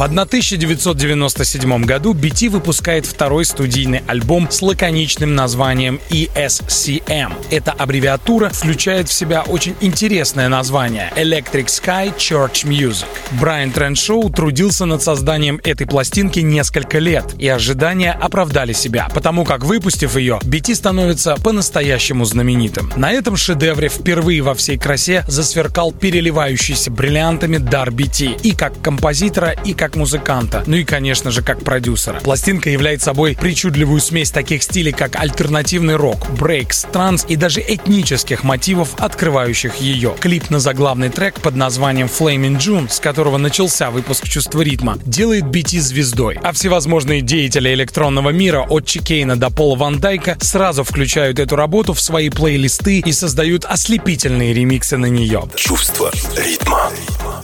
В 0.01 0.05
1997 0.05 1.85
году 1.85 2.15
BT 2.15 2.49
выпускает 2.49 3.05
второй 3.05 3.45
студийный 3.45 4.03
альбом 4.07 4.51
с 4.51 4.63
лаконичным 4.63 5.35
названием 5.35 6.01
ESCM. 6.09 7.35
Эта 7.51 7.73
аббревиатура 7.73 8.49
включает 8.49 9.11
в 9.11 9.13
себя 9.13 9.43
очень 9.43 9.75
интересное 9.83 10.49
название 10.49 11.13
Electric 11.17 11.67
Sky 11.67 12.17
Church 12.17 12.65
Music. 12.65 13.05
Брайан 13.33 13.73
Треншоу 13.73 14.31
трудился 14.31 14.87
над 14.87 15.03
созданием 15.03 15.61
этой 15.65 15.87
пластинки 15.87 16.41
несколько 16.41 16.99
лет, 16.99 17.35
и 17.39 17.47
ожидания 17.49 18.13
оправдали 18.13 18.73
себя, 18.73 19.07
потому 19.13 19.45
как, 19.45 19.65
выпустив 19.67 20.17
ее, 20.17 20.39
BT 20.45 20.77
становится 20.77 21.37
по-настоящему 21.37 22.25
знаменитым. 22.25 22.91
На 22.97 23.13
этом 23.13 23.37
шедевре 23.37 23.91
впервые 23.91 24.41
во 24.41 24.55
всей 24.55 24.79
красе 24.79 25.27
засверкал 25.29 25.93
переливающийся 25.93 26.91
бриллиантами 26.91 27.59
дар 27.59 27.91
BT 27.91 28.41
и 28.41 28.53
как 28.55 28.81
композитора, 28.81 29.51
и 29.51 29.75
как 29.75 29.90
как 29.91 29.97
музыканта, 29.97 30.63
ну 30.67 30.77
и, 30.77 30.85
конечно 30.85 31.33
же, 31.33 31.43
как 31.43 31.65
продюсера. 31.65 32.21
Пластинка 32.21 32.71
является 32.71 33.07
собой 33.07 33.37
причудливую 33.39 34.01
смесь 34.01 34.31
таких 34.31 34.63
стилей, 34.63 34.93
как 34.93 35.17
альтернативный 35.17 35.97
рок, 35.97 36.31
брейкс, 36.39 36.87
транс 36.93 37.27
и 37.29 37.35
даже 37.35 37.61
этнических 37.61 38.45
мотивов, 38.45 38.95
открывающих 38.99 39.77
ее. 39.77 40.15
Клип 40.21 40.49
на 40.51 40.61
заглавный 40.61 41.09
трек 41.09 41.41
под 41.41 41.57
названием 41.57 42.07
Flaming 42.07 42.57
June, 42.57 42.89
с 42.89 43.01
которого 43.01 43.37
начался 43.37 43.91
выпуск 43.91 44.29
«Чувство 44.29 44.61
ритма», 44.61 44.97
делает 45.05 45.45
BT 45.45 45.81
звездой, 45.81 46.39
а 46.41 46.53
всевозможные 46.53 47.21
деятели 47.21 47.75
электронного 47.75 48.31
мира 48.31 48.65
от 48.69 48.87
Чикейна 48.87 49.37
до 49.37 49.51
Пола 49.51 49.75
Ван 49.75 49.99
Дайка 49.99 50.37
сразу 50.41 50.85
включают 50.85 51.41
эту 51.41 51.57
работу 51.57 51.95
в 51.95 52.01
свои 52.01 52.31
плейлисты 52.31 53.01
и 53.01 53.11
создают 53.11 53.65
ослепительные 53.65 54.55
ремиксы 54.55 54.97
на 54.97 55.07
нее. 55.07 55.49
Чувство 55.57 56.13
ритма. 56.37 56.93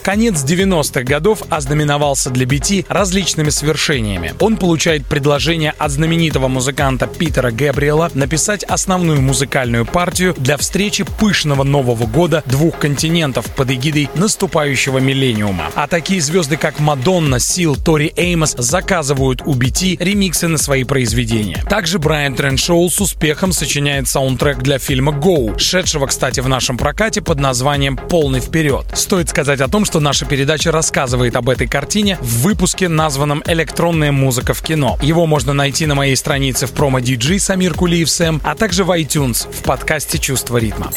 Конец 0.06 0.44
90-х 0.44 1.02
годов 1.02 1.42
ознаменовался 1.50 2.30
для 2.36 2.46
BT 2.46 2.84
различными 2.88 3.48
свершениями. 3.48 4.34
Он 4.40 4.56
получает 4.56 5.06
предложение 5.06 5.74
от 5.78 5.90
знаменитого 5.90 6.48
музыканта 6.48 7.06
Питера 7.06 7.50
Гэбриэла 7.50 8.10
написать 8.14 8.62
основную 8.64 9.22
музыкальную 9.22 9.86
партию 9.86 10.34
для 10.36 10.56
встречи 10.58 11.04
пышного 11.18 11.64
Нового 11.64 12.06
года 12.06 12.42
двух 12.46 12.78
континентов 12.78 13.46
под 13.54 13.70
эгидой 13.70 14.10
наступающего 14.14 14.98
миллениума. 14.98 15.70
А 15.74 15.86
такие 15.86 16.20
звезды, 16.20 16.56
как 16.56 16.78
Мадонна, 16.78 17.40
Сил, 17.40 17.76
Тори 17.76 18.12
Эймос 18.16 18.54
заказывают 18.58 19.42
у 19.46 19.54
BT 19.54 19.96
ремиксы 19.98 20.48
на 20.48 20.58
свои 20.58 20.84
произведения. 20.84 21.64
Также 21.68 21.98
Брайан 21.98 22.34
Треншоу 22.34 22.90
с 22.90 23.00
успехом 23.00 23.52
сочиняет 23.52 24.08
саундтрек 24.08 24.58
для 24.58 24.78
фильма 24.78 25.12
«Go», 25.12 25.58
шедшего, 25.58 26.06
кстати, 26.06 26.40
в 26.40 26.48
нашем 26.48 26.76
прокате 26.76 27.22
под 27.22 27.40
названием 27.40 27.96
«Полный 27.96 28.40
вперед». 28.40 28.84
Стоит 28.94 29.30
сказать 29.30 29.60
о 29.60 29.68
том, 29.68 29.84
что 29.84 30.00
наша 30.00 30.26
передача 30.26 30.70
рассказывает 30.70 31.36
об 31.36 31.48
этой 31.48 31.66
картине 31.66 32.18
в 32.26 32.42
выпуске, 32.42 32.88
названном 32.88 33.42
«Электронная 33.46 34.10
музыка 34.10 34.52
в 34.52 34.60
кино». 34.60 34.98
Его 35.00 35.26
можно 35.26 35.52
найти 35.52 35.86
на 35.86 35.94
моей 35.94 36.16
странице 36.16 36.66
в 36.66 36.72
промо-диджи 36.72 37.38
Самир 37.38 37.74
Кулиев 37.74 38.10
Сэм, 38.10 38.40
а 38.42 38.56
также 38.56 38.82
в 38.82 38.90
iTunes 38.90 39.48
в 39.50 39.62
подкасте 39.62 40.18
«Чувство 40.18 40.56
ритма». 40.56 40.90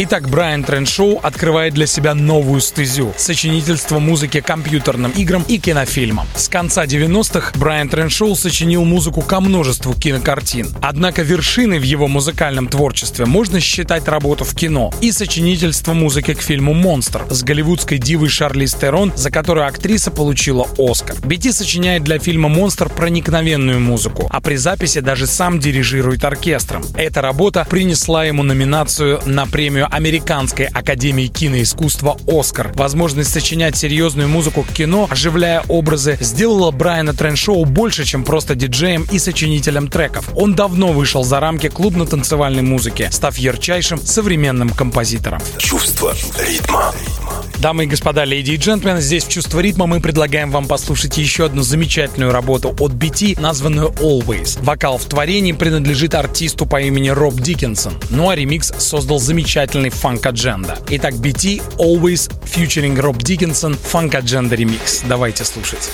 Итак, 0.00 0.28
Брайан 0.28 0.62
Треншоу 0.62 1.18
открывает 1.24 1.74
для 1.74 1.88
себя 1.88 2.14
новую 2.14 2.60
стезю— 2.60 3.12
сочинительство 3.16 3.98
музыки 3.98 4.40
компьютерным 4.40 5.10
играм 5.10 5.44
и 5.48 5.58
кинофильмам. 5.58 6.28
С 6.36 6.48
конца 6.48 6.84
90-х 6.84 7.58
Брайан 7.58 7.88
Треншоу 7.88 8.36
сочинил 8.36 8.84
музыку 8.84 9.22
ко 9.22 9.40
множеству 9.40 9.94
кинокартин. 9.94 10.68
Однако 10.80 11.22
вершиной 11.22 11.80
в 11.80 11.82
его 11.82 12.06
музыкальном 12.06 12.68
творчестве 12.68 13.26
можно 13.26 13.58
считать 13.58 14.06
работу 14.06 14.44
в 14.44 14.54
кино 14.54 14.94
и 15.00 15.10
сочинительство 15.10 15.94
музыки 15.94 16.34
к 16.34 16.42
фильму 16.42 16.74
«Монстр» 16.74 17.24
с 17.28 17.42
голливудской 17.42 17.98
дивой 17.98 18.28
Шарли 18.28 18.66
Стерон, 18.66 19.12
за 19.16 19.32
которую 19.32 19.66
актриса 19.66 20.12
получила 20.12 20.68
Оскар. 20.78 21.16
Бити 21.24 21.50
сочиняет 21.50 22.04
для 22.04 22.20
фильма 22.20 22.48
«Монстр» 22.48 22.88
проникновенную 22.88 23.80
музыку, 23.80 24.28
а 24.30 24.40
при 24.40 24.54
записи 24.54 25.00
даже 25.00 25.26
сам 25.26 25.58
дирижирует 25.58 26.24
оркестром. 26.24 26.84
Эта 26.94 27.20
работа 27.20 27.66
принесла 27.68 28.26
ему 28.26 28.44
номинацию 28.44 29.20
на 29.26 29.46
премию 29.46 29.87
Американской 29.88 30.66
Академии 30.66 31.26
киноискусства 31.26 32.16
«Оскар». 32.26 32.72
Возможность 32.74 33.30
сочинять 33.30 33.76
серьезную 33.76 34.28
музыку 34.28 34.62
к 34.62 34.72
кино, 34.72 35.06
оживляя 35.10 35.62
образы, 35.68 36.16
сделала 36.20 36.70
Брайана 36.70 37.14
Треншоу 37.14 37.64
больше, 37.64 38.04
чем 38.04 38.24
просто 38.24 38.54
диджеем 38.54 39.06
и 39.10 39.18
сочинителем 39.18 39.88
треков. 39.88 40.28
Он 40.34 40.54
давно 40.54 40.92
вышел 40.92 41.24
за 41.24 41.40
рамки 41.40 41.68
клубно-танцевальной 41.68 42.62
музыки, 42.62 43.08
став 43.10 43.36
ярчайшим 43.38 43.98
современным 44.04 44.70
композитором. 44.70 45.40
Чувство 45.58 46.14
ритма. 46.38 46.94
Дамы 47.58 47.84
и 47.84 47.86
господа, 47.88 48.24
леди 48.24 48.52
и 48.52 48.56
джентльмены, 48.56 49.00
здесь 49.00 49.24
в 49.24 49.28
«Чувство 49.28 49.58
ритма» 49.58 49.86
мы 49.86 50.00
предлагаем 50.00 50.52
вам 50.52 50.68
послушать 50.68 51.18
еще 51.18 51.46
одну 51.46 51.62
замечательную 51.62 52.30
работу 52.30 52.68
от 52.78 52.92
BT, 52.92 53.40
названную 53.40 53.88
«Always». 54.00 54.62
Вокал 54.62 54.96
в 54.96 55.04
творении 55.06 55.50
принадлежит 55.50 56.14
артисту 56.14 56.66
по 56.66 56.80
имени 56.80 57.08
Роб 57.08 57.34
Диккенсон, 57.34 57.94
ну 58.10 58.30
а 58.30 58.36
ремикс 58.36 58.72
создал 58.78 59.18
замечательный 59.18 59.77
Funk 59.86 60.26
Agenda. 60.26 60.76
Итак, 60.90 61.14
BT 61.14 61.62
«Always» 61.78 62.28
featuring 62.44 62.98
Роб 63.00 63.22
Диккенсон 63.22 63.74
Funk 63.74 64.10
Agenda 64.10 64.56
ремикс. 64.56 65.02
Давайте 65.08 65.44
слушать. 65.44 65.90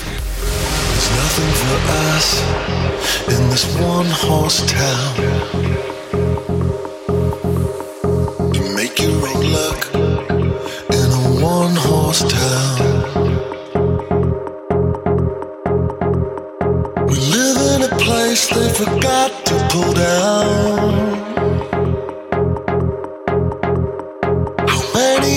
We 17.07 17.17
live 17.17 17.57
in 17.75 17.83
a 17.83 17.95
place 17.97 18.47
they 18.49 18.69
forgot 18.73 19.31
to 19.45 19.53
pull 19.69 19.93
down. 19.93 21.04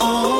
Oh. 0.00 0.37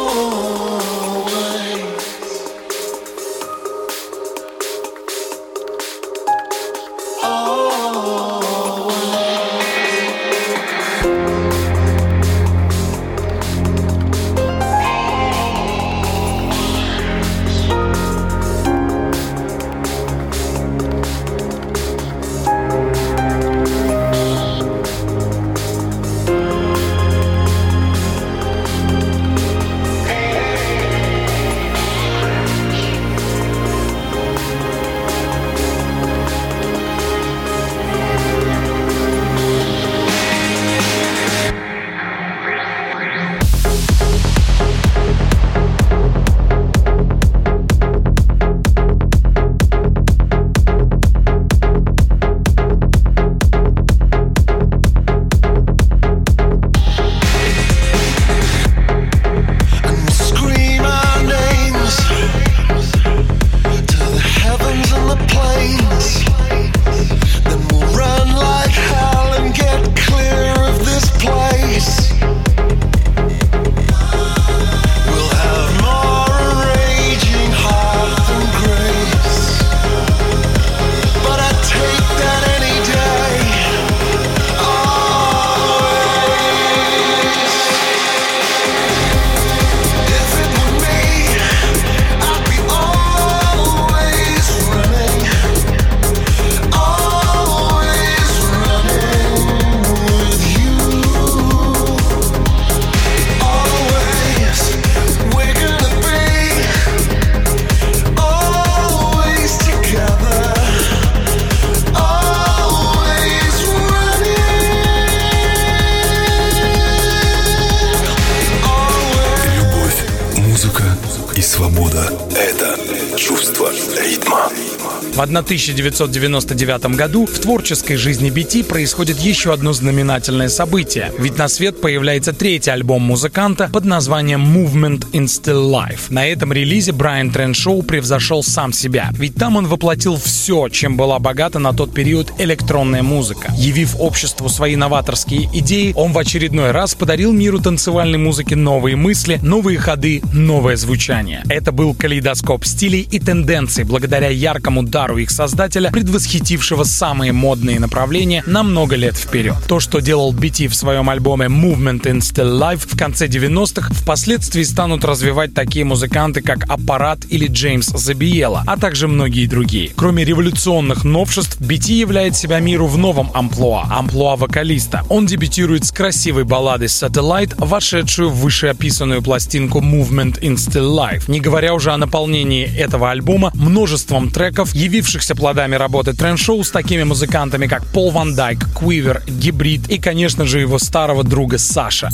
В 125.18 125.20
1999 125.20 126.94
году 126.94 127.26
в 127.26 127.40
творческой 127.40 127.96
жизни 127.96 128.31
BT 128.31 128.62
происходит 128.62 129.18
еще 129.18 129.52
одно 129.52 129.72
знаменательное 129.72 130.48
событие, 130.48 131.11
ведь 131.18 131.37
на 131.37 131.48
свет 131.48 131.81
появляется 131.81 132.33
третий 132.33 132.70
альбом 132.70 133.02
музыканта 133.02 133.68
под 133.72 133.85
названием 133.85 134.40
Movement 134.40 135.11
in 135.11 135.24
Still 135.24 135.72
Life. 135.72 136.02
На 136.11 136.24
этом 136.24 136.52
релизе 136.52 136.92
Брайан 136.92 137.33
Треншоу 137.33 137.83
превзошел 137.83 138.44
сам 138.44 138.72
себя, 138.72 139.11
ведь 139.14 139.35
там 139.35 139.57
он 139.57 139.66
воплотил 139.66 140.16
все, 140.16 140.68
чем 140.68 140.96
была 140.96 141.18
богата 141.18 141.59
на 141.59 141.72
тот 141.72 141.92
период 141.92 142.33
электронная 142.38 143.02
музыка. 143.02 143.52
Явив 143.57 143.96
обществу 143.98 144.48
свои 144.48 144.76
новаторские 144.76 145.50
идеи, 145.52 145.94
он 145.96 146.12
в 146.12 146.18
очередной 146.18 146.70
раз 146.70 146.94
подарил 146.94 147.33
миру 147.33 147.59
танцевальной 147.59 148.18
музыки 148.18 148.54
новые 148.54 148.94
мысли, 148.94 149.40
новые 149.42 149.78
ходы, 149.78 150.22
новое 150.33 150.76
звучание. 150.76 151.42
Это 151.48 151.72
был 151.72 151.92
калейдоскоп 151.92 152.64
стилей 152.64 153.09
и 153.11 153.18
тенденций, 153.18 153.83
благодаря 153.83 154.28
яркому 154.28 154.85
дару 154.85 155.08
их 155.16 155.31
создателя, 155.31 155.90
предвосхитившего 155.90 156.85
самые 156.85 157.33
модные 157.33 157.81
направления 157.81 158.42
на 158.47 158.62
много 158.62 158.97
лет 158.97 159.16
вперед. 159.16 159.57
То, 159.66 159.81
что 159.81 160.01
делал 160.01 160.35
BT 160.35 160.68
в 160.68 160.75
своем 160.75 161.09
альбоме 161.09 161.47
Movement 161.47 162.03
in 162.03 162.18
Still 162.18 162.59
Life 162.59 162.87
в 162.87 162.99
конце 162.99 163.27
90-х, 163.27 163.94
впоследствии 163.94 164.62
станут 164.62 165.05
развивать 165.05 165.55
такие 165.55 165.85
музыканты, 165.85 166.42
как 166.42 166.68
Аппарат 166.68 167.21
или 167.31 167.47
Джеймс 167.47 167.87
Забиела, 167.87 168.62
а 168.66 168.77
также 168.77 169.09
многие 169.09 169.47
другие. 169.47 169.90
Кроме 169.97 170.25
революционных 170.25 171.05
новшеств, 171.05 171.61
BT 171.61 171.92
являет 171.92 172.37
себя 172.37 172.61
миру 172.61 172.87
в 172.87 172.99
новом 172.99 173.31
амплуа, 173.35 173.87
амплуа 173.90 174.37
вокалиста. 174.37 175.05
Он 175.09 175.27
дебютирует 175.27 175.85
с 175.85 175.92
красивой 175.92 176.44
балладой 176.44 176.88
Satellite, 176.88 177.55
вошедшую 177.57 178.31
в 178.31 178.40
вышеописанную 178.40 179.23
пластинку 179.23 179.81
Movement 179.81 180.40
in 180.40 180.55
Still 180.55 180.97
Life. 180.97 181.25
Не 181.29 181.40
говоря 181.40 181.75
уже 181.75 181.92
о 181.92 181.97
наполнении 181.97 182.64
этого 182.64 183.11
альбома 183.11 183.51
множеством 183.55 184.31
треков, 184.31 184.75
явившихся 184.75 184.97
плодами 185.34 185.76
работы 185.76 186.12
Трен-шоу 186.12 186.64
с 186.64 186.70
такими 186.70 187.02
музыкантами, 187.02 187.66
как 187.66 187.84
Пол 187.87 188.11
Ван 188.11 188.34
Дайк, 188.34 188.58
Квивер, 188.78 189.22
Гибрид 189.26 189.88
и, 189.88 189.98
конечно 189.98 190.44
же, 190.44 190.61
его 190.61 190.78
старого 190.78 191.24
друга 191.24 191.58
Саша. 191.58 192.11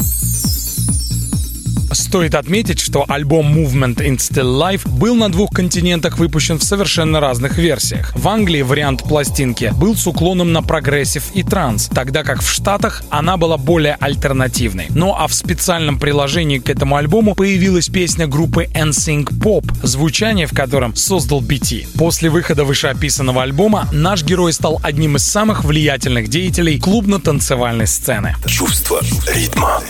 Стоит 1.93 2.35
отметить, 2.35 2.81
что 2.81 3.05
альбом 3.09 3.57
Movement 3.57 3.97
in 3.97 4.17
Still 4.17 4.59
Life 4.59 4.89
был 4.89 5.15
на 5.15 5.31
двух 5.31 5.51
континентах 5.51 6.19
выпущен 6.19 6.59
в 6.59 6.65
совершенно 6.65 7.21
разных 7.21 7.57
версиях. 7.57 8.13
В 8.17 8.29
Англии 8.29 8.63
вариант 8.63 9.05
пластинки 9.05 9.73
был 9.77 9.95
с 9.95 10.07
уклоном 10.07 10.53
на 10.53 10.63
прогрессив 10.63 11.25
и 11.35 11.43
транс, 11.43 11.89
тогда 11.95 12.23
как 12.25 12.43
в 12.43 12.51
Штатах 12.51 13.03
она 13.11 13.37
была 13.37 13.57
более 13.57 13.97
альтернативной. 14.01 14.87
Ну 14.91 15.15
а 15.17 15.29
в 15.29 15.35
специальном 15.35 15.99
приложении 15.99 16.59
к 16.59 16.69
этому 16.69 16.97
альбому 16.97 17.35
появилась 17.35 17.89
песня 17.89 18.27
группы 18.27 18.69
NSYNC 18.75 19.31
Pop, 19.39 19.65
звучание 19.83 20.47
в 20.47 20.53
котором 20.53 20.97
создал 20.97 21.43
BT. 21.43 21.87
После 21.97 22.31
выхода 22.31 22.65
вышеописанного 22.65 23.43
альбома 23.43 23.89
наш 23.93 24.25
герой 24.25 24.53
стал 24.53 24.81
одним 24.83 25.17
из 25.17 25.25
самых 25.25 25.65
влиятельных 25.65 26.29
деятелей 26.29 26.79
клубно-танцевальной 26.79 27.87
сцены. 27.87 28.35
Чувство 28.46 29.01
ритма. 29.33 29.81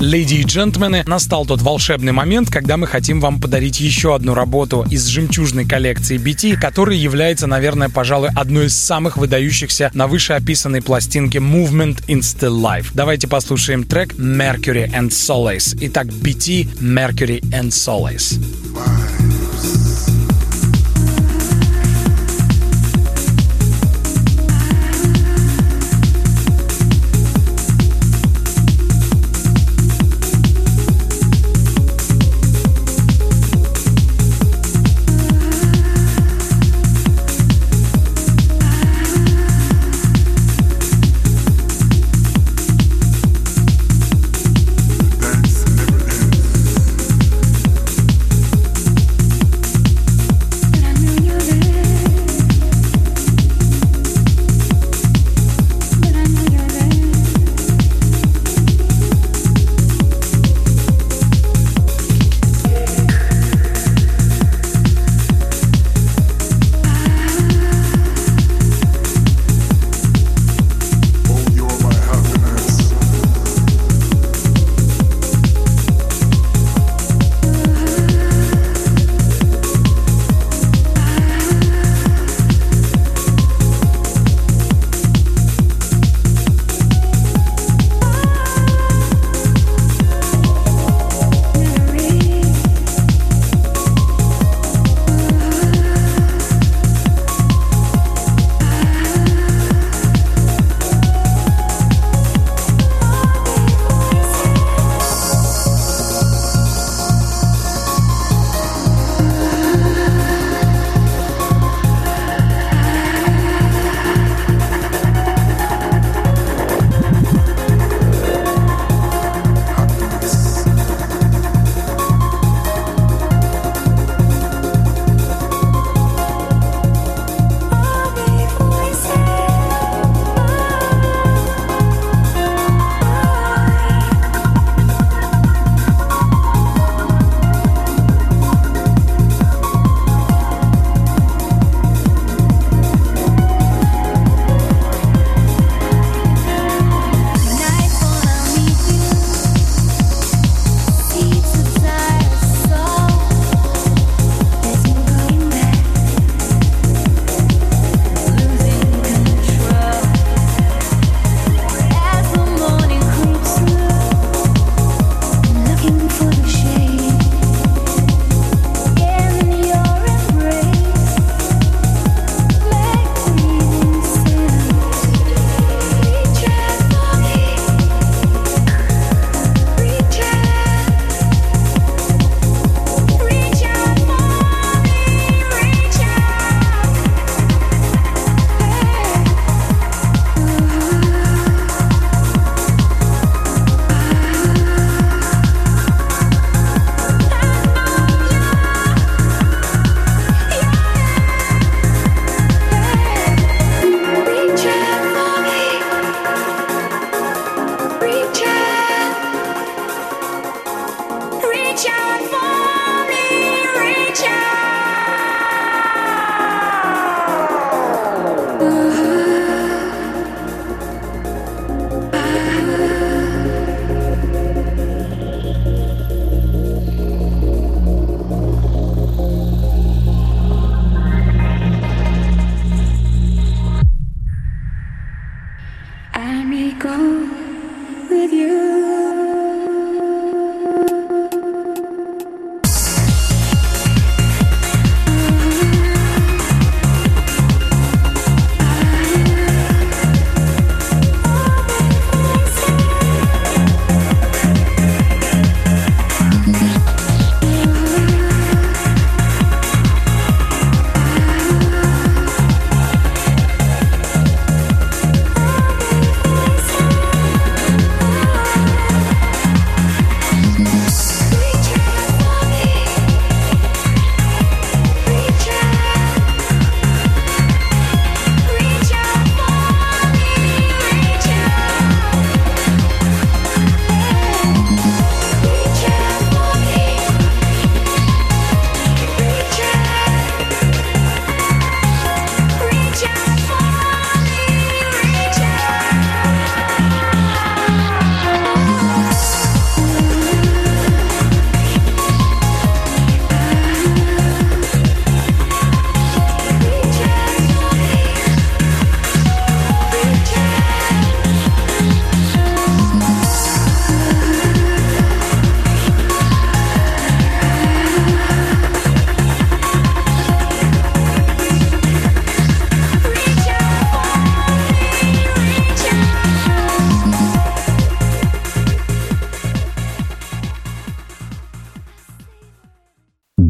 Леди 0.00 0.36
и 0.36 0.44
джентльмены, 0.44 1.04
настал 1.06 1.44
тот 1.44 1.60
волшебный 1.60 2.12
момент, 2.12 2.50
когда 2.50 2.78
мы 2.78 2.86
хотим 2.86 3.20
вам 3.20 3.38
подарить 3.38 3.80
еще 3.80 4.14
одну 4.14 4.32
работу 4.32 4.86
из 4.90 5.04
жемчужной 5.06 5.66
коллекции 5.66 6.18
BT, 6.18 6.56
которая 6.56 6.96
является, 6.96 7.46
наверное, 7.46 7.90
пожалуй, 7.90 8.30
одной 8.34 8.66
из 8.66 8.76
самых 8.76 9.18
выдающихся 9.18 9.90
на 9.92 10.06
вышеописанной 10.06 10.80
пластинке 10.80 11.38
Movement 11.38 12.02
in 12.06 12.20
Still 12.20 12.58
Life. 12.58 12.86
Давайте 12.94 13.28
послушаем 13.28 13.84
трек 13.84 14.14
Mercury 14.14 14.90
and 14.90 15.10
Solace. 15.10 15.76
Итак, 15.82 16.06
BT 16.06 16.78
Mercury 16.80 17.40
and 17.50 17.68
Solace. 17.68 18.40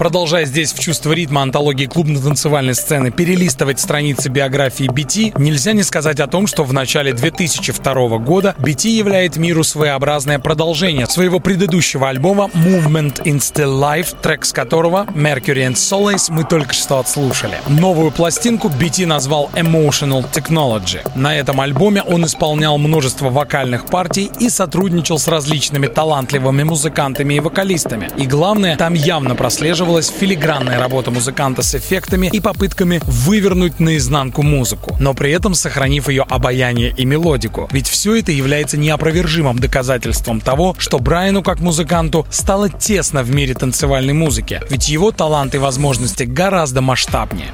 Продолжая 0.00 0.46
здесь 0.46 0.72
в 0.72 0.78
чувство 0.78 1.12
ритма 1.12 1.42
антологии 1.42 1.84
клубно-танцевальной 1.84 2.74
сцены 2.74 3.10
перелистывать 3.10 3.80
страницы 3.80 4.30
биографии 4.30 4.86
BT, 4.86 5.38
нельзя 5.38 5.74
не 5.74 5.82
сказать 5.82 6.20
о 6.20 6.26
том, 6.26 6.46
что 6.46 6.64
в 6.64 6.72
начале 6.72 7.12
2002 7.12 8.16
года 8.16 8.54
BT 8.56 8.88
являет 8.88 9.36
миру 9.36 9.62
своеобразное 9.62 10.38
продолжение 10.38 11.04
своего 11.04 11.38
предыдущего 11.38 12.08
альбома 12.08 12.48
Movement 12.54 13.24
in 13.24 13.40
Still 13.40 13.78
Life, 13.78 14.16
трек 14.22 14.46
с 14.46 14.54
которого 14.54 15.04
Mercury 15.14 15.68
and 15.68 15.74
Solace 15.74 16.32
мы 16.32 16.44
только 16.44 16.72
что 16.72 16.98
отслушали. 16.98 17.58
Новую 17.68 18.10
пластинку 18.10 18.68
BT 18.68 19.04
назвал 19.04 19.50
Emotional 19.52 20.24
Technology. 20.32 21.06
На 21.14 21.36
этом 21.36 21.60
альбоме 21.60 22.02
он 22.02 22.24
исполнял 22.24 22.78
множество 22.78 23.28
вокальных 23.28 23.84
партий 23.84 24.30
и 24.40 24.48
сотрудничал 24.48 25.18
с 25.18 25.28
различными 25.28 25.88
талантливыми 25.88 26.62
музыкантами 26.62 27.34
и 27.34 27.40
вокалистами. 27.40 28.08
И 28.16 28.24
главное, 28.24 28.78
там 28.78 28.94
явно 28.94 29.34
прослеживал 29.34 29.89
чувствовалась 29.90 30.20
филигранная 30.20 30.78
работа 30.78 31.10
музыканта 31.10 31.62
с 31.62 31.74
эффектами 31.74 32.30
и 32.32 32.40
попытками 32.40 33.00
вывернуть 33.06 33.80
наизнанку 33.80 34.42
музыку, 34.42 34.96
но 35.00 35.14
при 35.14 35.32
этом 35.32 35.54
сохранив 35.54 36.08
ее 36.08 36.22
обаяние 36.22 36.94
и 36.96 37.04
мелодику. 37.04 37.68
Ведь 37.72 37.88
все 37.88 38.14
это 38.14 38.30
является 38.30 38.76
неопровержимым 38.76 39.58
доказательством 39.58 40.40
того, 40.40 40.76
что 40.78 41.00
Брайану 41.00 41.42
как 41.42 41.58
музыканту 41.58 42.24
стало 42.30 42.68
тесно 42.68 43.24
в 43.24 43.34
мире 43.34 43.54
танцевальной 43.54 44.12
музыки, 44.12 44.60
ведь 44.70 44.88
его 44.88 45.10
талант 45.10 45.56
и 45.56 45.58
возможности 45.58 46.22
гораздо 46.22 46.82
масштабнее. 46.82 47.50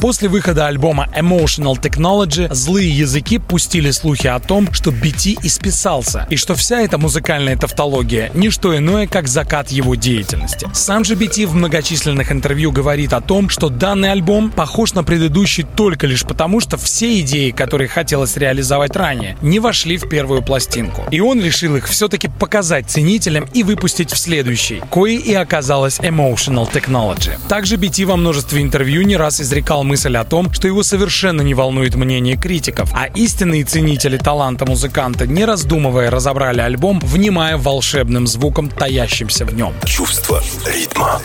После 0.00 0.28
выхода 0.28 0.66
альбома 0.66 1.08
Emotional 1.16 1.80
Technology 1.80 2.52
злые 2.52 2.90
языки 2.90 3.38
пустили 3.38 3.90
слухи 3.90 4.26
о 4.26 4.38
том, 4.38 4.72
что 4.72 4.90
BT 4.90 5.38
исписался, 5.42 6.26
и 6.28 6.36
что 6.36 6.54
вся 6.54 6.80
эта 6.82 6.98
музыкальная 6.98 7.56
тавтология— 7.56 8.30
не 8.34 8.50
что 8.50 8.76
иное, 8.76 9.06
как 9.06 9.26
закат 9.26 9.70
его 9.70 9.94
деятельности. 9.94 10.68
Сам 10.74 11.02
же 11.04 11.14
BT 11.14 11.46
в 11.46 11.54
многочисленных 11.54 12.30
интервью 12.30 12.72
говорит 12.72 13.14
о 13.14 13.22
том, 13.22 13.48
что 13.48 13.70
данный 13.70 14.12
альбом 14.12 14.50
похож 14.50 14.92
на 14.92 15.02
предыдущий 15.02 15.64
только 15.64 16.06
лишь 16.06 16.24
потому, 16.24 16.60
что 16.60 16.76
все 16.76 17.20
идеи, 17.20 17.50
которые 17.50 17.88
хотелось 17.88 18.36
реализовать 18.36 18.96
ранее, 18.96 19.38
не 19.40 19.60
вошли 19.60 19.96
в 19.96 20.08
первую 20.10 20.42
пластинку. 20.42 21.04
И 21.10 21.20
он 21.20 21.42
решил 21.42 21.74
их 21.76 21.88
все-таки 21.88 22.28
показать 22.28 22.90
ценителям 22.90 23.46
и 23.54 23.62
выпустить 23.62 24.12
в 24.12 24.18
следующий, 24.18 24.82
коей 24.90 25.18
и 25.18 25.32
оказалась 25.32 25.98
Emotional 26.00 26.70
Technology. 26.70 27.38
Также 27.48 27.76
BT 27.76 28.04
во 28.04 28.16
множестве 28.16 28.60
интервью 28.60 29.02
не 29.02 29.16
раз 29.16 29.40
изрекал 29.40 29.85
мысль 29.86 30.16
о 30.16 30.24
том, 30.24 30.52
что 30.52 30.68
его 30.68 30.82
совершенно 30.82 31.40
не 31.40 31.54
волнует 31.54 31.94
мнение 31.94 32.36
критиков, 32.36 32.90
а 32.92 33.06
истинные 33.06 33.64
ценители 33.64 34.18
таланта 34.18 34.66
музыканта, 34.66 35.26
не 35.26 35.44
раздумывая, 35.44 36.10
разобрали 36.10 36.60
альбом, 36.60 37.00
внимая 37.00 37.56
волшебным 37.56 38.26
звуком, 38.26 38.68
таящимся 38.68 39.46
в 39.46 39.54
нем. 39.54 39.72
Чувство 39.84 40.42
ритма. 40.66 41.20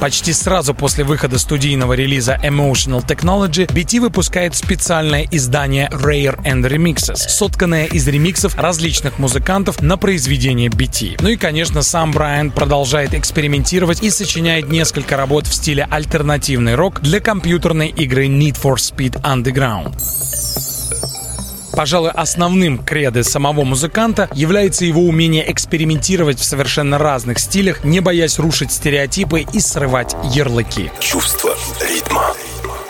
Почти 0.00 0.32
сразу 0.32 0.74
после 0.74 1.04
выхода 1.04 1.38
студийного 1.38 1.92
релиза 1.92 2.38
Emotional 2.42 3.06
Technology, 3.06 3.66
BT 3.66 4.00
выпускает 4.00 4.56
специальное 4.56 5.28
издание 5.30 5.88
Rare 5.92 6.42
and 6.44 6.66
Remixes, 6.66 7.16
сотканное 7.16 7.86
из 7.86 8.08
ремиксов 8.08 8.56
различных 8.56 9.18
музыкантов 9.18 9.82
на 9.82 9.96
произведение 9.96 10.68
BT. 10.68 11.18
Ну 11.20 11.28
и, 11.28 11.36
конечно, 11.36 11.82
сам 11.82 12.12
Брайан 12.12 12.50
продолжает 12.50 13.14
экспериментировать 13.14 14.02
и 14.02 14.10
сочиняет 14.10 14.68
несколько 14.70 15.16
работ 15.16 15.46
в 15.46 15.54
стиле 15.54 15.86
альтернативный 15.90 16.74
рок 16.74 17.00
для 17.00 17.20
компьютерной 17.20 17.92
игры 18.02 18.26
Need 18.26 18.60
for 18.60 18.76
Speed 18.76 19.20
Underground. 19.22 19.94
Пожалуй, 21.72 22.10
основным 22.10 22.78
кредо 22.78 23.22
самого 23.22 23.64
музыканта 23.64 24.28
является 24.34 24.84
его 24.84 25.02
умение 25.02 25.50
экспериментировать 25.50 26.38
в 26.38 26.44
совершенно 26.44 26.98
разных 26.98 27.38
стилях, 27.38 27.84
не 27.84 28.00
боясь 28.00 28.38
рушить 28.38 28.72
стереотипы 28.72 29.46
и 29.52 29.60
срывать 29.60 30.14
ярлыки. 30.24 30.90
Чувство 31.00 31.54
ритма. 31.80 32.34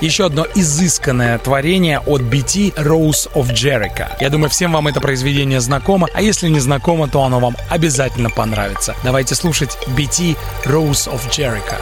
Еще 0.01 0.25
одно 0.25 0.47
изысканное 0.55 1.39
творение 1.39 2.01
от 2.01 2.23
BT 2.23 2.75
Rose 2.77 3.31
of 3.35 3.53
Jericho. 3.53 4.09
Я 4.19 4.31
думаю, 4.31 4.49
всем 4.49 4.73
вам 4.73 4.89
это 4.89 5.01
произведение 5.01 5.61
знакомо, 5.61 6.09
а 6.15 6.23
если 6.23 6.49
не 6.49 6.59
знакомо, 6.59 7.07
то 7.07 7.23
оно 7.23 7.39
вам 7.39 7.55
обязательно 7.69 8.31
понравится. 8.31 8.97
Давайте 9.05 9.35
слушать 9.35 9.77
BT 9.89 10.39
Rose 10.65 11.07
of 11.13 11.21
Jericho. 11.31 11.77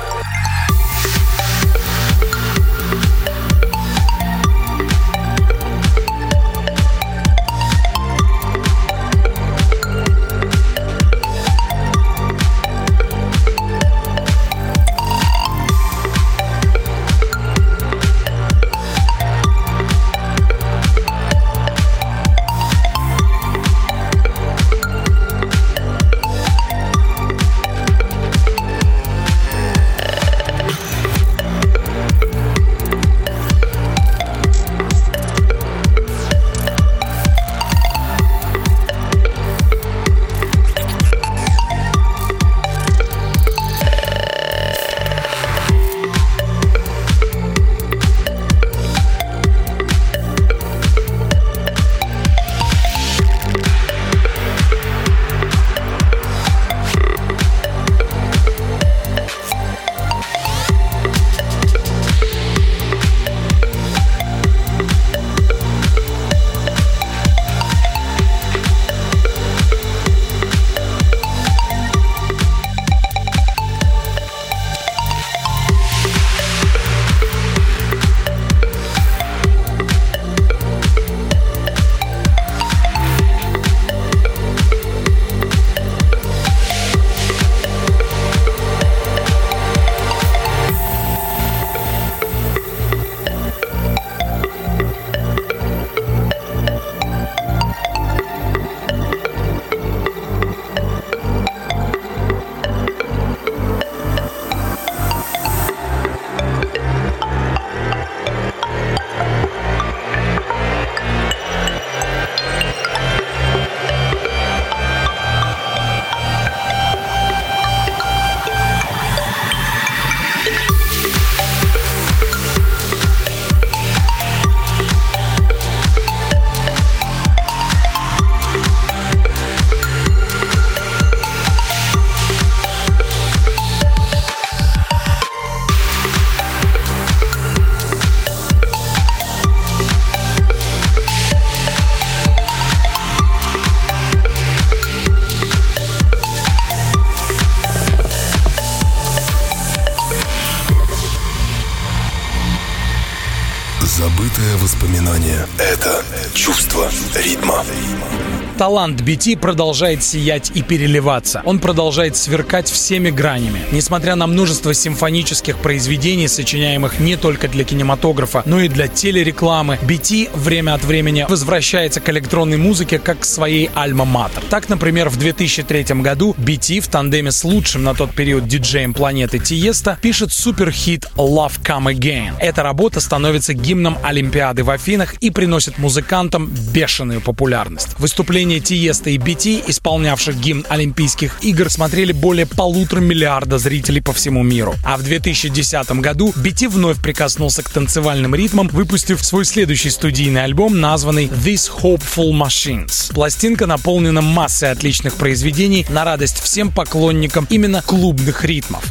Талант 158.59 159.03
BT 159.03 159.39
продолжает 159.39 160.03
сиять 160.03 160.51
и 160.53 160.63
переливаться. 160.63 161.43
Он 161.45 161.61
продолжает 161.61 162.17
сверкать 162.17 162.69
всеми 162.69 163.11
гранями. 163.11 163.61
Несмотря 163.71 164.17
на 164.17 164.27
множество 164.27 164.75
симфонических 164.75 165.59
произведений, 165.59 166.27
сочиняемых 166.27 166.99
не 166.99 167.15
только 167.15 167.47
для 167.47 167.63
кинематографа, 167.63 168.43
но 168.47 168.61
и 168.61 168.67
для 168.67 168.89
телерекламы, 168.89 169.79
BT 169.83 170.37
время 170.37 170.75
от 170.75 170.83
времени 170.83 171.25
возвращается 171.29 172.01
к 172.01 172.09
электронной 172.09 172.57
музыке 172.57 172.99
как 172.99 173.21
к 173.21 173.25
своей 173.25 173.71
альма-матер. 173.77 174.43
Так, 174.51 174.69
например, 174.69 175.09
в 175.09 175.19
2003 175.19 175.85
году 176.03 176.35
BT 176.37 176.81
в 176.81 176.89
тандеме 176.89 177.31
с 177.31 177.45
лучшим 177.45 177.85
на 177.85 177.95
тот 177.95 178.11
период 178.11 178.49
диджеем 178.49 178.93
планеты 178.93 179.39
Тиеста 179.39 179.99
пишет 180.03 180.33
суперхит 180.33 181.07
Love 181.15 181.63
Come 181.63 181.95
Again. 181.95 182.35
Эта 182.41 182.65
работа 182.65 182.99
становится 182.99 183.55
гимном 183.55 183.99
Олимпиады 184.03 184.65
в 184.65 184.71
Афинах 184.71 185.15
и 185.21 185.31
приносит 185.31 185.79
музыкантам 185.79 186.51
бешеную 186.73 187.21
популярность. 187.21 187.97
Выступление 188.01 188.48
Выступления 188.49 188.61
Тиеста 188.61 189.11
и 189.11 189.19
BT, 189.19 189.65
исполнявших 189.69 190.41
гимн 190.41 190.65
Олимпийских 190.71 191.37
игр, 191.43 191.69
смотрели 191.69 192.13
более 192.13 192.47
полутора 192.47 193.01
миллиарда 193.01 193.59
зрителей 193.59 194.01
по 194.01 194.15
всему 194.15 194.43
миру. 194.43 194.75
А 194.85 194.97
в 194.97 195.03
2010 195.03 195.91
году 196.01 196.33
BT 196.35 196.69
вновь 196.69 197.01
прикоснулся 197.03 197.63
к 197.63 197.69
танцевальным 197.69 198.35
ритмам, 198.35 198.69
выпустив 198.69 199.23
свой 199.23 199.45
следующий 199.45 199.91
студийный 199.91 200.45
альбом, 200.45 200.81
названный 200.81 201.27
These 201.27 201.71
Hopeful 201.83 202.31
Machines. 202.31 203.13
Пластинка 203.13 203.67
наполнена 203.67 204.23
массой 204.23 204.71
отличных 204.71 205.17
произведений 205.17 205.85
на 205.91 206.05
радость 206.05 206.41
всем 206.41 206.71
поклонникам 206.71 207.47
именно 207.51 207.83
клубных 207.83 208.47
ритмов. 208.47 208.83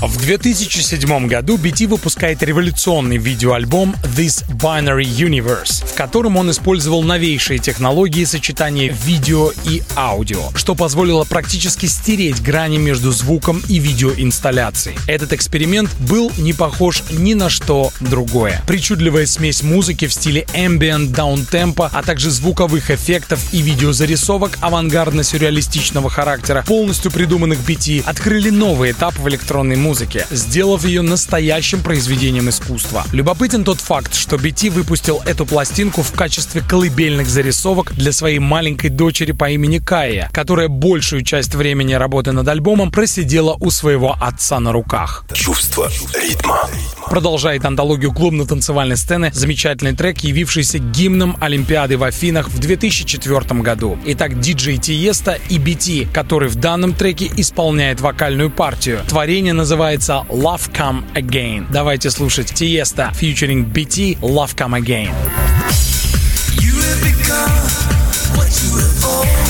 В 0.00 0.18
2007 0.18 1.26
году 1.28 1.56
BT 1.56 1.86
выпускает 1.86 2.42
революционный 2.42 3.16
видеоальбом 3.16 3.94
This 4.02 4.44
Binary 4.50 5.04
Universe, 5.04 5.86
в 5.86 5.94
котором 5.94 6.36
он 6.36 6.50
использовал 6.50 7.02
новейшие 7.02 7.58
технологии 7.58 8.24
сочетания 8.24 8.92
видео 8.92 9.50
и 9.64 9.82
аудио, 9.96 10.50
что 10.54 10.74
позволило 10.74 11.24
практически 11.24 11.86
стереть 11.86 12.42
грани 12.42 12.76
между 12.76 13.12
звуком 13.12 13.62
и 13.68 13.78
видеоинсталляцией. 13.78 14.98
Этот 15.06 15.32
эксперимент 15.32 15.90
был 16.00 16.30
не 16.36 16.52
похож 16.52 17.02
ни 17.10 17.34
на 17.34 17.48
что 17.48 17.90
другое. 18.00 18.62
Причудливая 18.66 19.26
смесь 19.26 19.62
музыки 19.62 20.06
в 20.06 20.12
стиле 20.12 20.42
ambient, 20.54 21.12
даунтемпа, 21.12 21.90
а 21.92 22.02
также 22.02 22.30
звуковых 22.30 22.90
эффектов 22.90 23.40
и 23.52 23.62
видеозарисовок 23.62 24.58
авангардно-сюрреалистичного 24.60 26.10
характера, 26.10 26.64
полностью 26.66 27.10
придуманных 27.10 27.60
BT, 27.60 28.02
открыли 28.04 28.50
новый 28.50 28.90
этап 28.90 29.16
в 29.18 29.28
электронной 29.28 29.76
музыке, 29.84 30.26
сделав 30.30 30.86
ее 30.86 31.02
настоящим 31.02 31.82
произведением 31.82 32.48
искусства. 32.48 33.04
Любопытен 33.12 33.64
тот 33.64 33.80
факт, 33.80 34.14
что 34.14 34.36
BT 34.36 34.70
выпустил 34.70 35.20
эту 35.26 35.44
пластинку 35.44 36.02
в 36.02 36.12
качестве 36.12 36.62
колыбельных 36.62 37.28
зарисовок 37.28 37.92
для 37.94 38.12
своей 38.12 38.38
маленькой 38.38 38.88
дочери 38.88 39.32
по 39.32 39.50
имени 39.50 39.78
Кая, 39.78 40.30
которая 40.32 40.68
большую 40.68 41.22
часть 41.22 41.54
времени 41.54 41.92
работы 41.92 42.32
над 42.32 42.48
альбомом 42.48 42.90
просидела 42.90 43.56
у 43.60 43.70
своего 43.70 44.16
отца 44.18 44.58
на 44.58 44.72
руках. 44.72 45.26
Чувство 45.34 45.90
ритма. 46.14 46.60
Продолжает 47.10 47.66
антологию 47.66 48.12
клубно-танцевальной 48.12 48.96
сцены 48.96 49.30
замечательный 49.34 49.94
трек, 49.94 50.20
явившийся 50.20 50.78
гимном 50.78 51.36
Олимпиады 51.40 51.98
в 51.98 52.04
Афинах 52.04 52.48
в 52.48 52.58
2004 52.58 53.60
году. 53.60 53.98
Итак, 54.06 54.40
диджей 54.40 54.78
Тиеста 54.78 55.38
и 55.50 55.58
BT, 55.58 56.10
который 56.10 56.48
в 56.48 56.54
данном 56.54 56.94
треке 56.94 57.30
исполняет 57.36 58.00
вокальную 58.00 58.48
партию. 58.50 59.00
Творение 59.06 59.52
называется 59.52 59.73
называется 59.74 60.24
Love 60.28 60.70
Come 60.72 61.02
Again. 61.14 61.66
Давайте 61.72 62.08
слушать 62.08 62.54
Тиеста 62.54 63.12
featuring 63.12 63.66
BT 63.72 64.16
Love 64.20 64.54
Come 64.54 64.80
Again. 64.80 65.10
You 66.60 66.74
have 66.76 67.02
become 67.02 67.50
what 68.36 68.62
you 68.62 68.78
have 68.78 69.43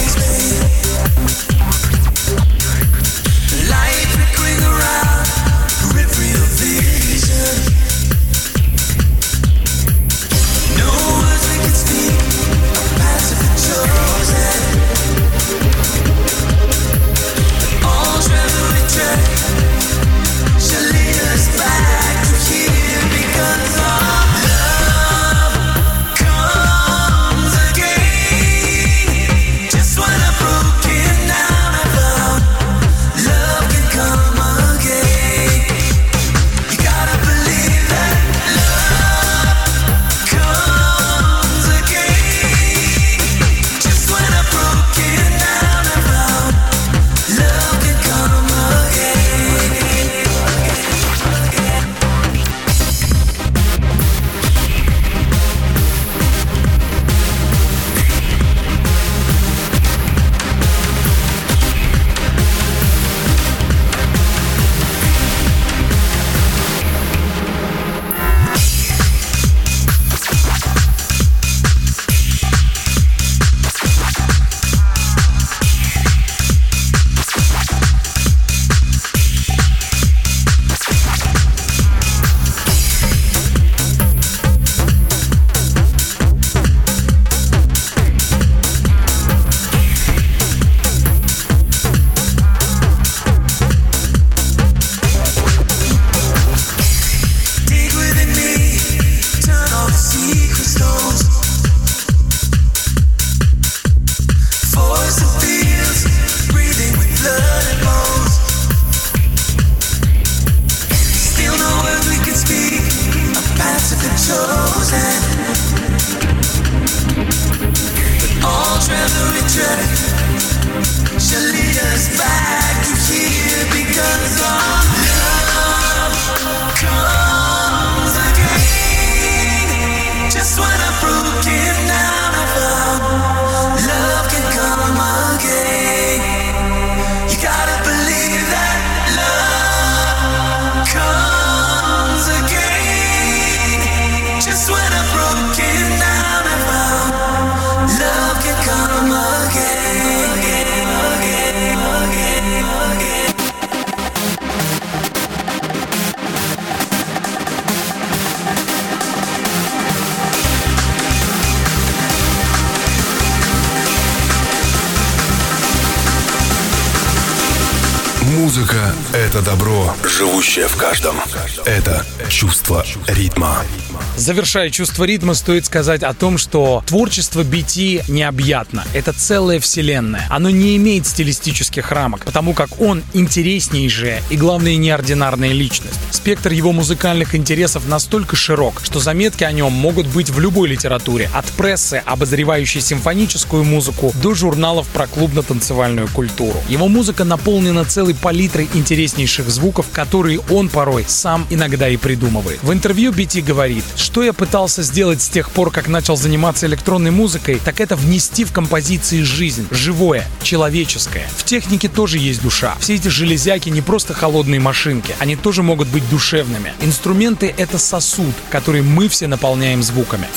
Завершая 174.25 174.70
чувство 174.70 175.05
ритма, 175.05 175.35
стоит 175.35 175.66
сказать 175.66 176.03
о 176.03 176.14
том, 176.14 176.39
что 176.39 176.83
творчество 176.87 177.43
BT 177.43 178.05
необъятно. 178.09 178.83
Это 178.95 179.12
целая 179.12 179.61
вселенная. 179.61 180.27
Оно 180.31 180.49
не 180.49 180.79
имеет 180.79 181.07
стилистических 181.07 181.93
рамок, 181.93 182.25
потому 182.25 182.55
как 182.55 182.81
он 182.81 183.03
интереснейшая 183.12 184.22
и, 184.31 184.39
главное, 184.39 184.77
неординарная 184.77 185.53
личность. 185.53 185.94
Спектр 186.25 186.53
его 186.53 186.72
музыкальных 186.72 187.35
интересов 187.35 187.87
настолько 187.87 188.35
широк, 188.35 188.81
что 188.83 188.99
заметки 188.99 189.45
о 189.45 189.53
нем 189.53 189.70
могут 189.75 190.07
быть 190.07 190.31
в 190.31 190.41
любой 190.41 190.70
литературе. 190.70 191.29
От 191.35 191.45
прессы, 191.45 192.03
обозревающей 192.07 192.81
симфоническую 192.81 193.62
музыку, 193.62 194.11
до 194.22 194.33
журналов 194.33 194.89
про 194.89 195.07
клубно-танцевальную 195.07 196.09
культуру. 196.09 196.57
Его 196.66 196.89
музыка 196.89 197.25
наполнена 197.25 197.85
целой 197.85 198.14
палитрой 198.14 198.70
интереснейших 198.72 199.51
звуков, 199.51 199.89
которые 199.93 200.41
он 200.49 200.70
порой 200.70 201.05
сам 201.07 201.47
иногда 201.51 201.91
и 201.91 201.99
придумывает. 201.99 202.59
В 202.62 202.72
интервью 202.72 203.12
BT 203.12 203.43
говорит, 203.43 203.85
что 203.95 204.22
я 204.22 204.33
пытался 204.33 204.83
сделать 204.83 205.20
с 205.20 205.29
тех 205.29 205.51
пор, 205.51 205.70
как 205.70 205.89
начал 205.89 206.16
заниматься 206.16 206.66
электронной 206.66 207.11
музыкой, 207.11 207.61
так 207.62 207.83
это 207.83 207.97
внести 207.97 208.47
в 208.47 208.53
композиции 208.53 209.20
жизнь, 209.20 209.66
живое, 209.70 210.27
человеческое. 210.43 211.29
В 211.37 211.45
технике 211.45 211.91
тоже 211.91 212.16
есть 212.16 212.41
душа. 212.41 212.77
Все 212.81 212.95
эти 212.95 213.09
железяки 213.09 213.68
не 213.68 213.83
просто 213.83 214.14
холодные 214.14 214.59
машинки, 214.59 215.14
они 215.18 215.37
тоже 215.37 215.62
могут 215.62 215.89
быть 215.89 216.09
душевными. 216.15 216.73
Инструменты— 216.81 217.53
это 217.59 217.77
сосуд, 217.77 218.35
который 218.49 218.83
мы 218.83 219.09
все 219.09 219.27
наполняем 219.27 219.83
звуками. 219.83 220.29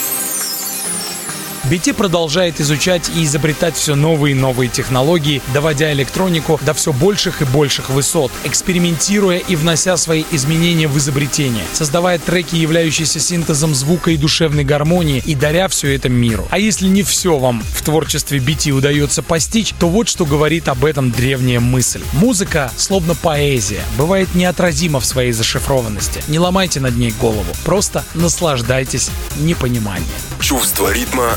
BT 1.70 1.94
продолжает 1.94 2.62
изучать 2.62 3.10
и 3.14 3.26
изобретать 3.26 3.76
все 3.76 3.96
новые 3.96 4.32
и 4.32 4.40
новые 4.40 4.70
технологии, 4.70 5.42
доводя 5.54 5.92
электронику 5.92 6.60
до 6.66 6.74
все 6.74 6.94
больших 6.94 7.42
и 7.42 7.46
больших 7.46 7.90
высот, 7.90 8.32
экспериментируя 8.46 9.40
и 9.40 9.56
внося 9.58 9.98
свои 9.98 10.24
изменения 10.32 10.88
в 10.88 10.98
изобретение, 10.98 11.66
создавая 11.74 12.20
треки, 12.20 12.56
являющиеся 12.56 13.20
синтезом 13.20 13.76
звука 13.76 14.12
и 14.12 14.18
душевной 14.18 14.64
гармонии, 14.64 15.22
и 15.26 15.36
даря 15.36 15.68
все 15.68 15.94
это 15.94 16.08
миру. 16.08 16.48
А 16.52 16.58
если 16.58 16.88
не 16.88 17.04
все 17.04 17.38
вам 17.38 17.62
в 17.62 17.82
творчестве 17.82 18.40
BT 18.40 18.72
удается 18.72 19.22
постичь, 19.22 19.74
то 19.78 19.90
вот 19.90 20.08
что 20.08 20.26
говорит 20.26 20.70
об 20.70 20.86
этом 20.86 21.12
древняя 21.12 21.60
мысль. 21.60 22.02
Музыка, 22.14 22.72
словно 22.78 23.14
поэзия, 23.14 23.82
бывает 23.98 24.34
неотразима 24.36 25.02
в 25.02 25.06
своей 25.06 25.34
зашифрованности. 25.34 26.24
Не 26.30 26.40
ломайте 26.40 26.80
над 26.80 26.96
ней 26.96 27.14
голову, 27.20 27.54
просто 27.66 28.06
наслаждайтесь 28.14 29.10
непониманием. 29.38 30.08
Чувство 30.40 30.94
ритма 30.94 31.36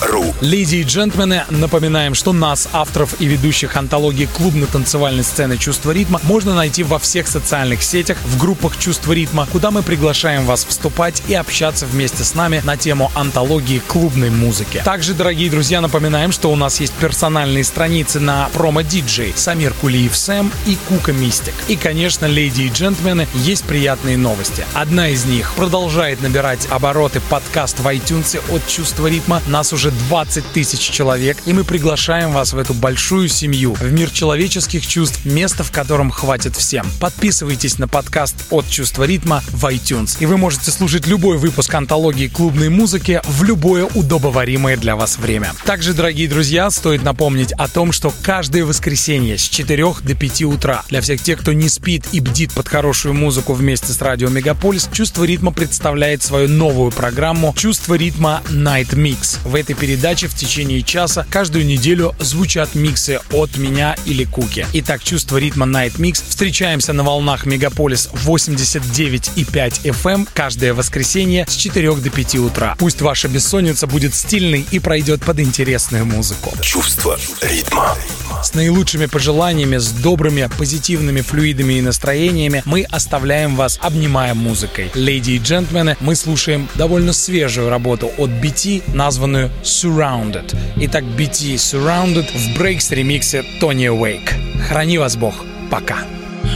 ру. 0.00 0.34
Леди 0.40 0.76
и 0.76 0.82
джентльмены, 0.82 1.44
напоминаем, 1.50 2.14
что 2.14 2.32
нас, 2.32 2.68
авторов 2.72 3.20
и 3.20 3.26
ведущих 3.26 3.76
антологии 3.76 4.26
клубно-танцевальной 4.26 5.22
сцены 5.22 5.56
«Чувство 5.56 5.92
ритма» 5.92 6.20
можно 6.24 6.54
найти 6.54 6.82
во 6.82 6.98
всех 6.98 7.28
социальных 7.28 7.82
сетях, 7.82 8.18
в 8.24 8.38
группах 8.38 8.76
«Чувство 8.78 9.12
ритма», 9.12 9.46
куда 9.52 9.70
мы 9.70 9.82
приглашаем 9.82 10.46
вас 10.46 10.64
вступать 10.64 11.22
и 11.28 11.34
общаться 11.34 11.86
вместе 11.86 12.24
с 12.24 12.34
нами 12.34 12.60
на 12.64 12.76
тему 12.76 13.12
антологии 13.14 13.80
клубной 13.86 14.30
музыки. 14.30 14.82
Также, 14.84 15.14
дорогие 15.14 15.48
друзья, 15.48 15.80
напоминаем, 15.80 16.32
что 16.32 16.50
у 16.50 16.56
нас 16.56 16.80
есть 16.80 16.94
персональные 16.94 17.62
страницы 17.62 18.18
на 18.18 18.48
промо-диджей 18.54 19.32
Самир 19.36 19.74
Кулиев 19.74 20.16
Сэм 20.16 20.50
и 20.66 20.76
Кука 20.88 21.12
Мистик. 21.12 21.54
И, 21.68 21.76
конечно, 21.76 22.26
леди 22.26 22.62
и 22.62 22.68
джентльмены, 22.68 23.28
есть 23.34 23.64
приятные 23.64 24.16
новости. 24.16 24.64
Одна 24.74 25.10
из 25.10 25.24
них 25.24 25.54
продолжает 25.54 26.20
набирать 26.20 26.66
обороты 26.68 27.20
подкаст 27.20 27.78
в 27.78 27.86
iTunes 27.86 28.40
от 28.52 28.66
«Чувство 28.66 29.06
ритма» 29.06 29.40
Нас 29.52 29.74
уже 29.74 29.90
20 29.90 30.46
тысяч 30.54 30.80
человек, 30.80 31.36
и 31.44 31.52
мы 31.52 31.64
приглашаем 31.64 32.32
вас 32.32 32.54
в 32.54 32.58
эту 32.58 32.72
большую 32.72 33.28
семью, 33.28 33.74
в 33.74 33.92
мир 33.92 34.08
человеческих 34.08 34.86
чувств, 34.86 35.26
место 35.26 35.62
в 35.62 35.70
котором 35.70 36.10
хватит 36.10 36.56
всем. 36.56 36.86
Подписывайтесь 36.98 37.78
на 37.78 37.86
подкаст 37.86 38.34
от 38.48 38.66
Чувства 38.66 39.04
ритма 39.04 39.42
в 39.50 39.66
iTunes, 39.66 40.16
и 40.20 40.24
вы 40.24 40.38
можете 40.38 40.70
слушать 40.70 41.06
любой 41.06 41.36
выпуск 41.36 41.74
антологии 41.74 42.28
клубной 42.28 42.70
музыки 42.70 43.20
в 43.24 43.44
любое 43.44 43.84
удобоваримое 43.84 44.78
для 44.78 44.96
вас 44.96 45.18
время. 45.18 45.52
Также, 45.66 45.92
дорогие 45.92 46.28
друзья, 46.30 46.70
стоит 46.70 47.02
напомнить 47.02 47.52
о 47.52 47.68
том, 47.68 47.92
что 47.92 48.10
каждое 48.22 48.64
воскресенье 48.64 49.36
с 49.36 49.42
4 49.42 49.84
до 50.02 50.14
5 50.14 50.42
утра 50.44 50.82
для 50.88 51.02
всех 51.02 51.22
тех, 51.22 51.38
кто 51.38 51.52
не 51.52 51.68
спит 51.68 52.06
и 52.12 52.20
бдит 52.20 52.54
под 52.54 52.68
хорошую 52.68 53.12
музыку 53.12 53.52
вместе 53.52 53.92
с 53.92 54.00
радио 54.00 54.30
Мегаполис, 54.30 54.88
Чувство 54.90 55.24
ритма 55.24 55.52
представляет 55.52 56.22
свою 56.22 56.48
новую 56.48 56.90
программу 56.90 57.52
Чувство 57.54 57.96
ритма 57.96 58.40
Night 58.48 58.94
Mix. 58.94 59.41
В 59.44 59.54
этой 59.56 59.74
передаче 59.74 60.28
в 60.28 60.34
течение 60.34 60.82
часа 60.82 61.26
каждую 61.28 61.66
неделю 61.66 62.14
звучат 62.20 62.74
миксы 62.74 63.20
от 63.32 63.56
меня 63.56 63.96
или 64.06 64.24
Куки. 64.24 64.66
Итак, 64.72 65.02
чувство 65.02 65.36
ритма 65.36 65.66
Night 65.66 65.96
Mix. 65.96 66.22
Встречаемся 66.28 66.92
на 66.92 67.02
волнах 67.02 67.44
Мегаполис 67.44 68.08
89,5 68.12 69.82
FM 69.82 70.12
эм 70.12 70.28
каждое 70.32 70.74
воскресенье 70.74 71.44
с 71.48 71.56
4 71.56 71.94
до 71.94 72.10
5 72.10 72.34
утра. 72.36 72.76
Пусть 72.78 73.00
ваша 73.00 73.28
бессонница 73.28 73.86
будет 73.86 74.14
стильной 74.14 74.64
и 74.70 74.78
пройдет 74.78 75.24
под 75.24 75.40
интересную 75.40 76.04
музыку. 76.06 76.52
Чувство 76.60 77.18
ритма. 77.40 77.96
С 78.42 78.54
наилучшими 78.54 79.06
пожеланиями, 79.06 79.76
с 79.76 79.90
добрыми, 79.92 80.48
позитивными 80.58 81.20
флюидами 81.20 81.74
и 81.74 81.80
настроениями 81.80 82.62
мы 82.64 82.82
оставляем 82.82 83.54
вас, 83.54 83.78
обнимая 83.80 84.34
музыкой. 84.34 84.90
Леди 84.94 85.32
и 85.32 85.38
джентльмены, 85.38 85.96
мы 86.00 86.16
слушаем 86.16 86.68
довольно 86.74 87.12
свежую 87.12 87.70
работу 87.70 88.10
от 88.18 88.30
BT, 88.30 88.82
названную 88.94 89.31
композицию 89.32 89.50
Surrounded. 89.62 90.56
Итак, 90.76 91.04
BT 91.16 91.56
Surrounded 91.56 92.26
в 92.32 92.58
Breaks 92.58 92.94
ремиксе 92.94 93.44
Тони 93.60 93.88
Уэйк. 93.88 94.32
Храни 94.68 94.98
вас 94.98 95.16
Бог. 95.16 95.34
Пока. 95.70 95.98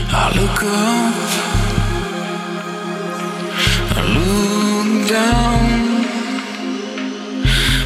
I 0.09 0.31
look 0.35 0.63
up, 0.63 1.15
I 3.95 4.01
look 4.15 5.07
down, 5.09 6.05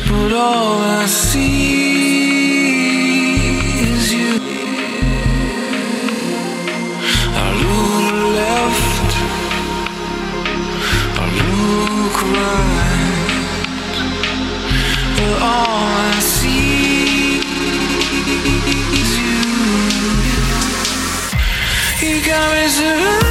but 0.08 0.32
all 0.34 0.82
I 0.82 1.06
see 1.08 1.52
is 3.82 4.14
you. 4.14 4.40
I 7.34 7.48
look 7.64 8.14
left, 8.36 9.12
I 11.18 11.26
look 11.40 12.18
right. 12.36 12.71
You. 15.42 15.82
Got 22.24 22.54
me 22.54 22.70
to 22.70 23.31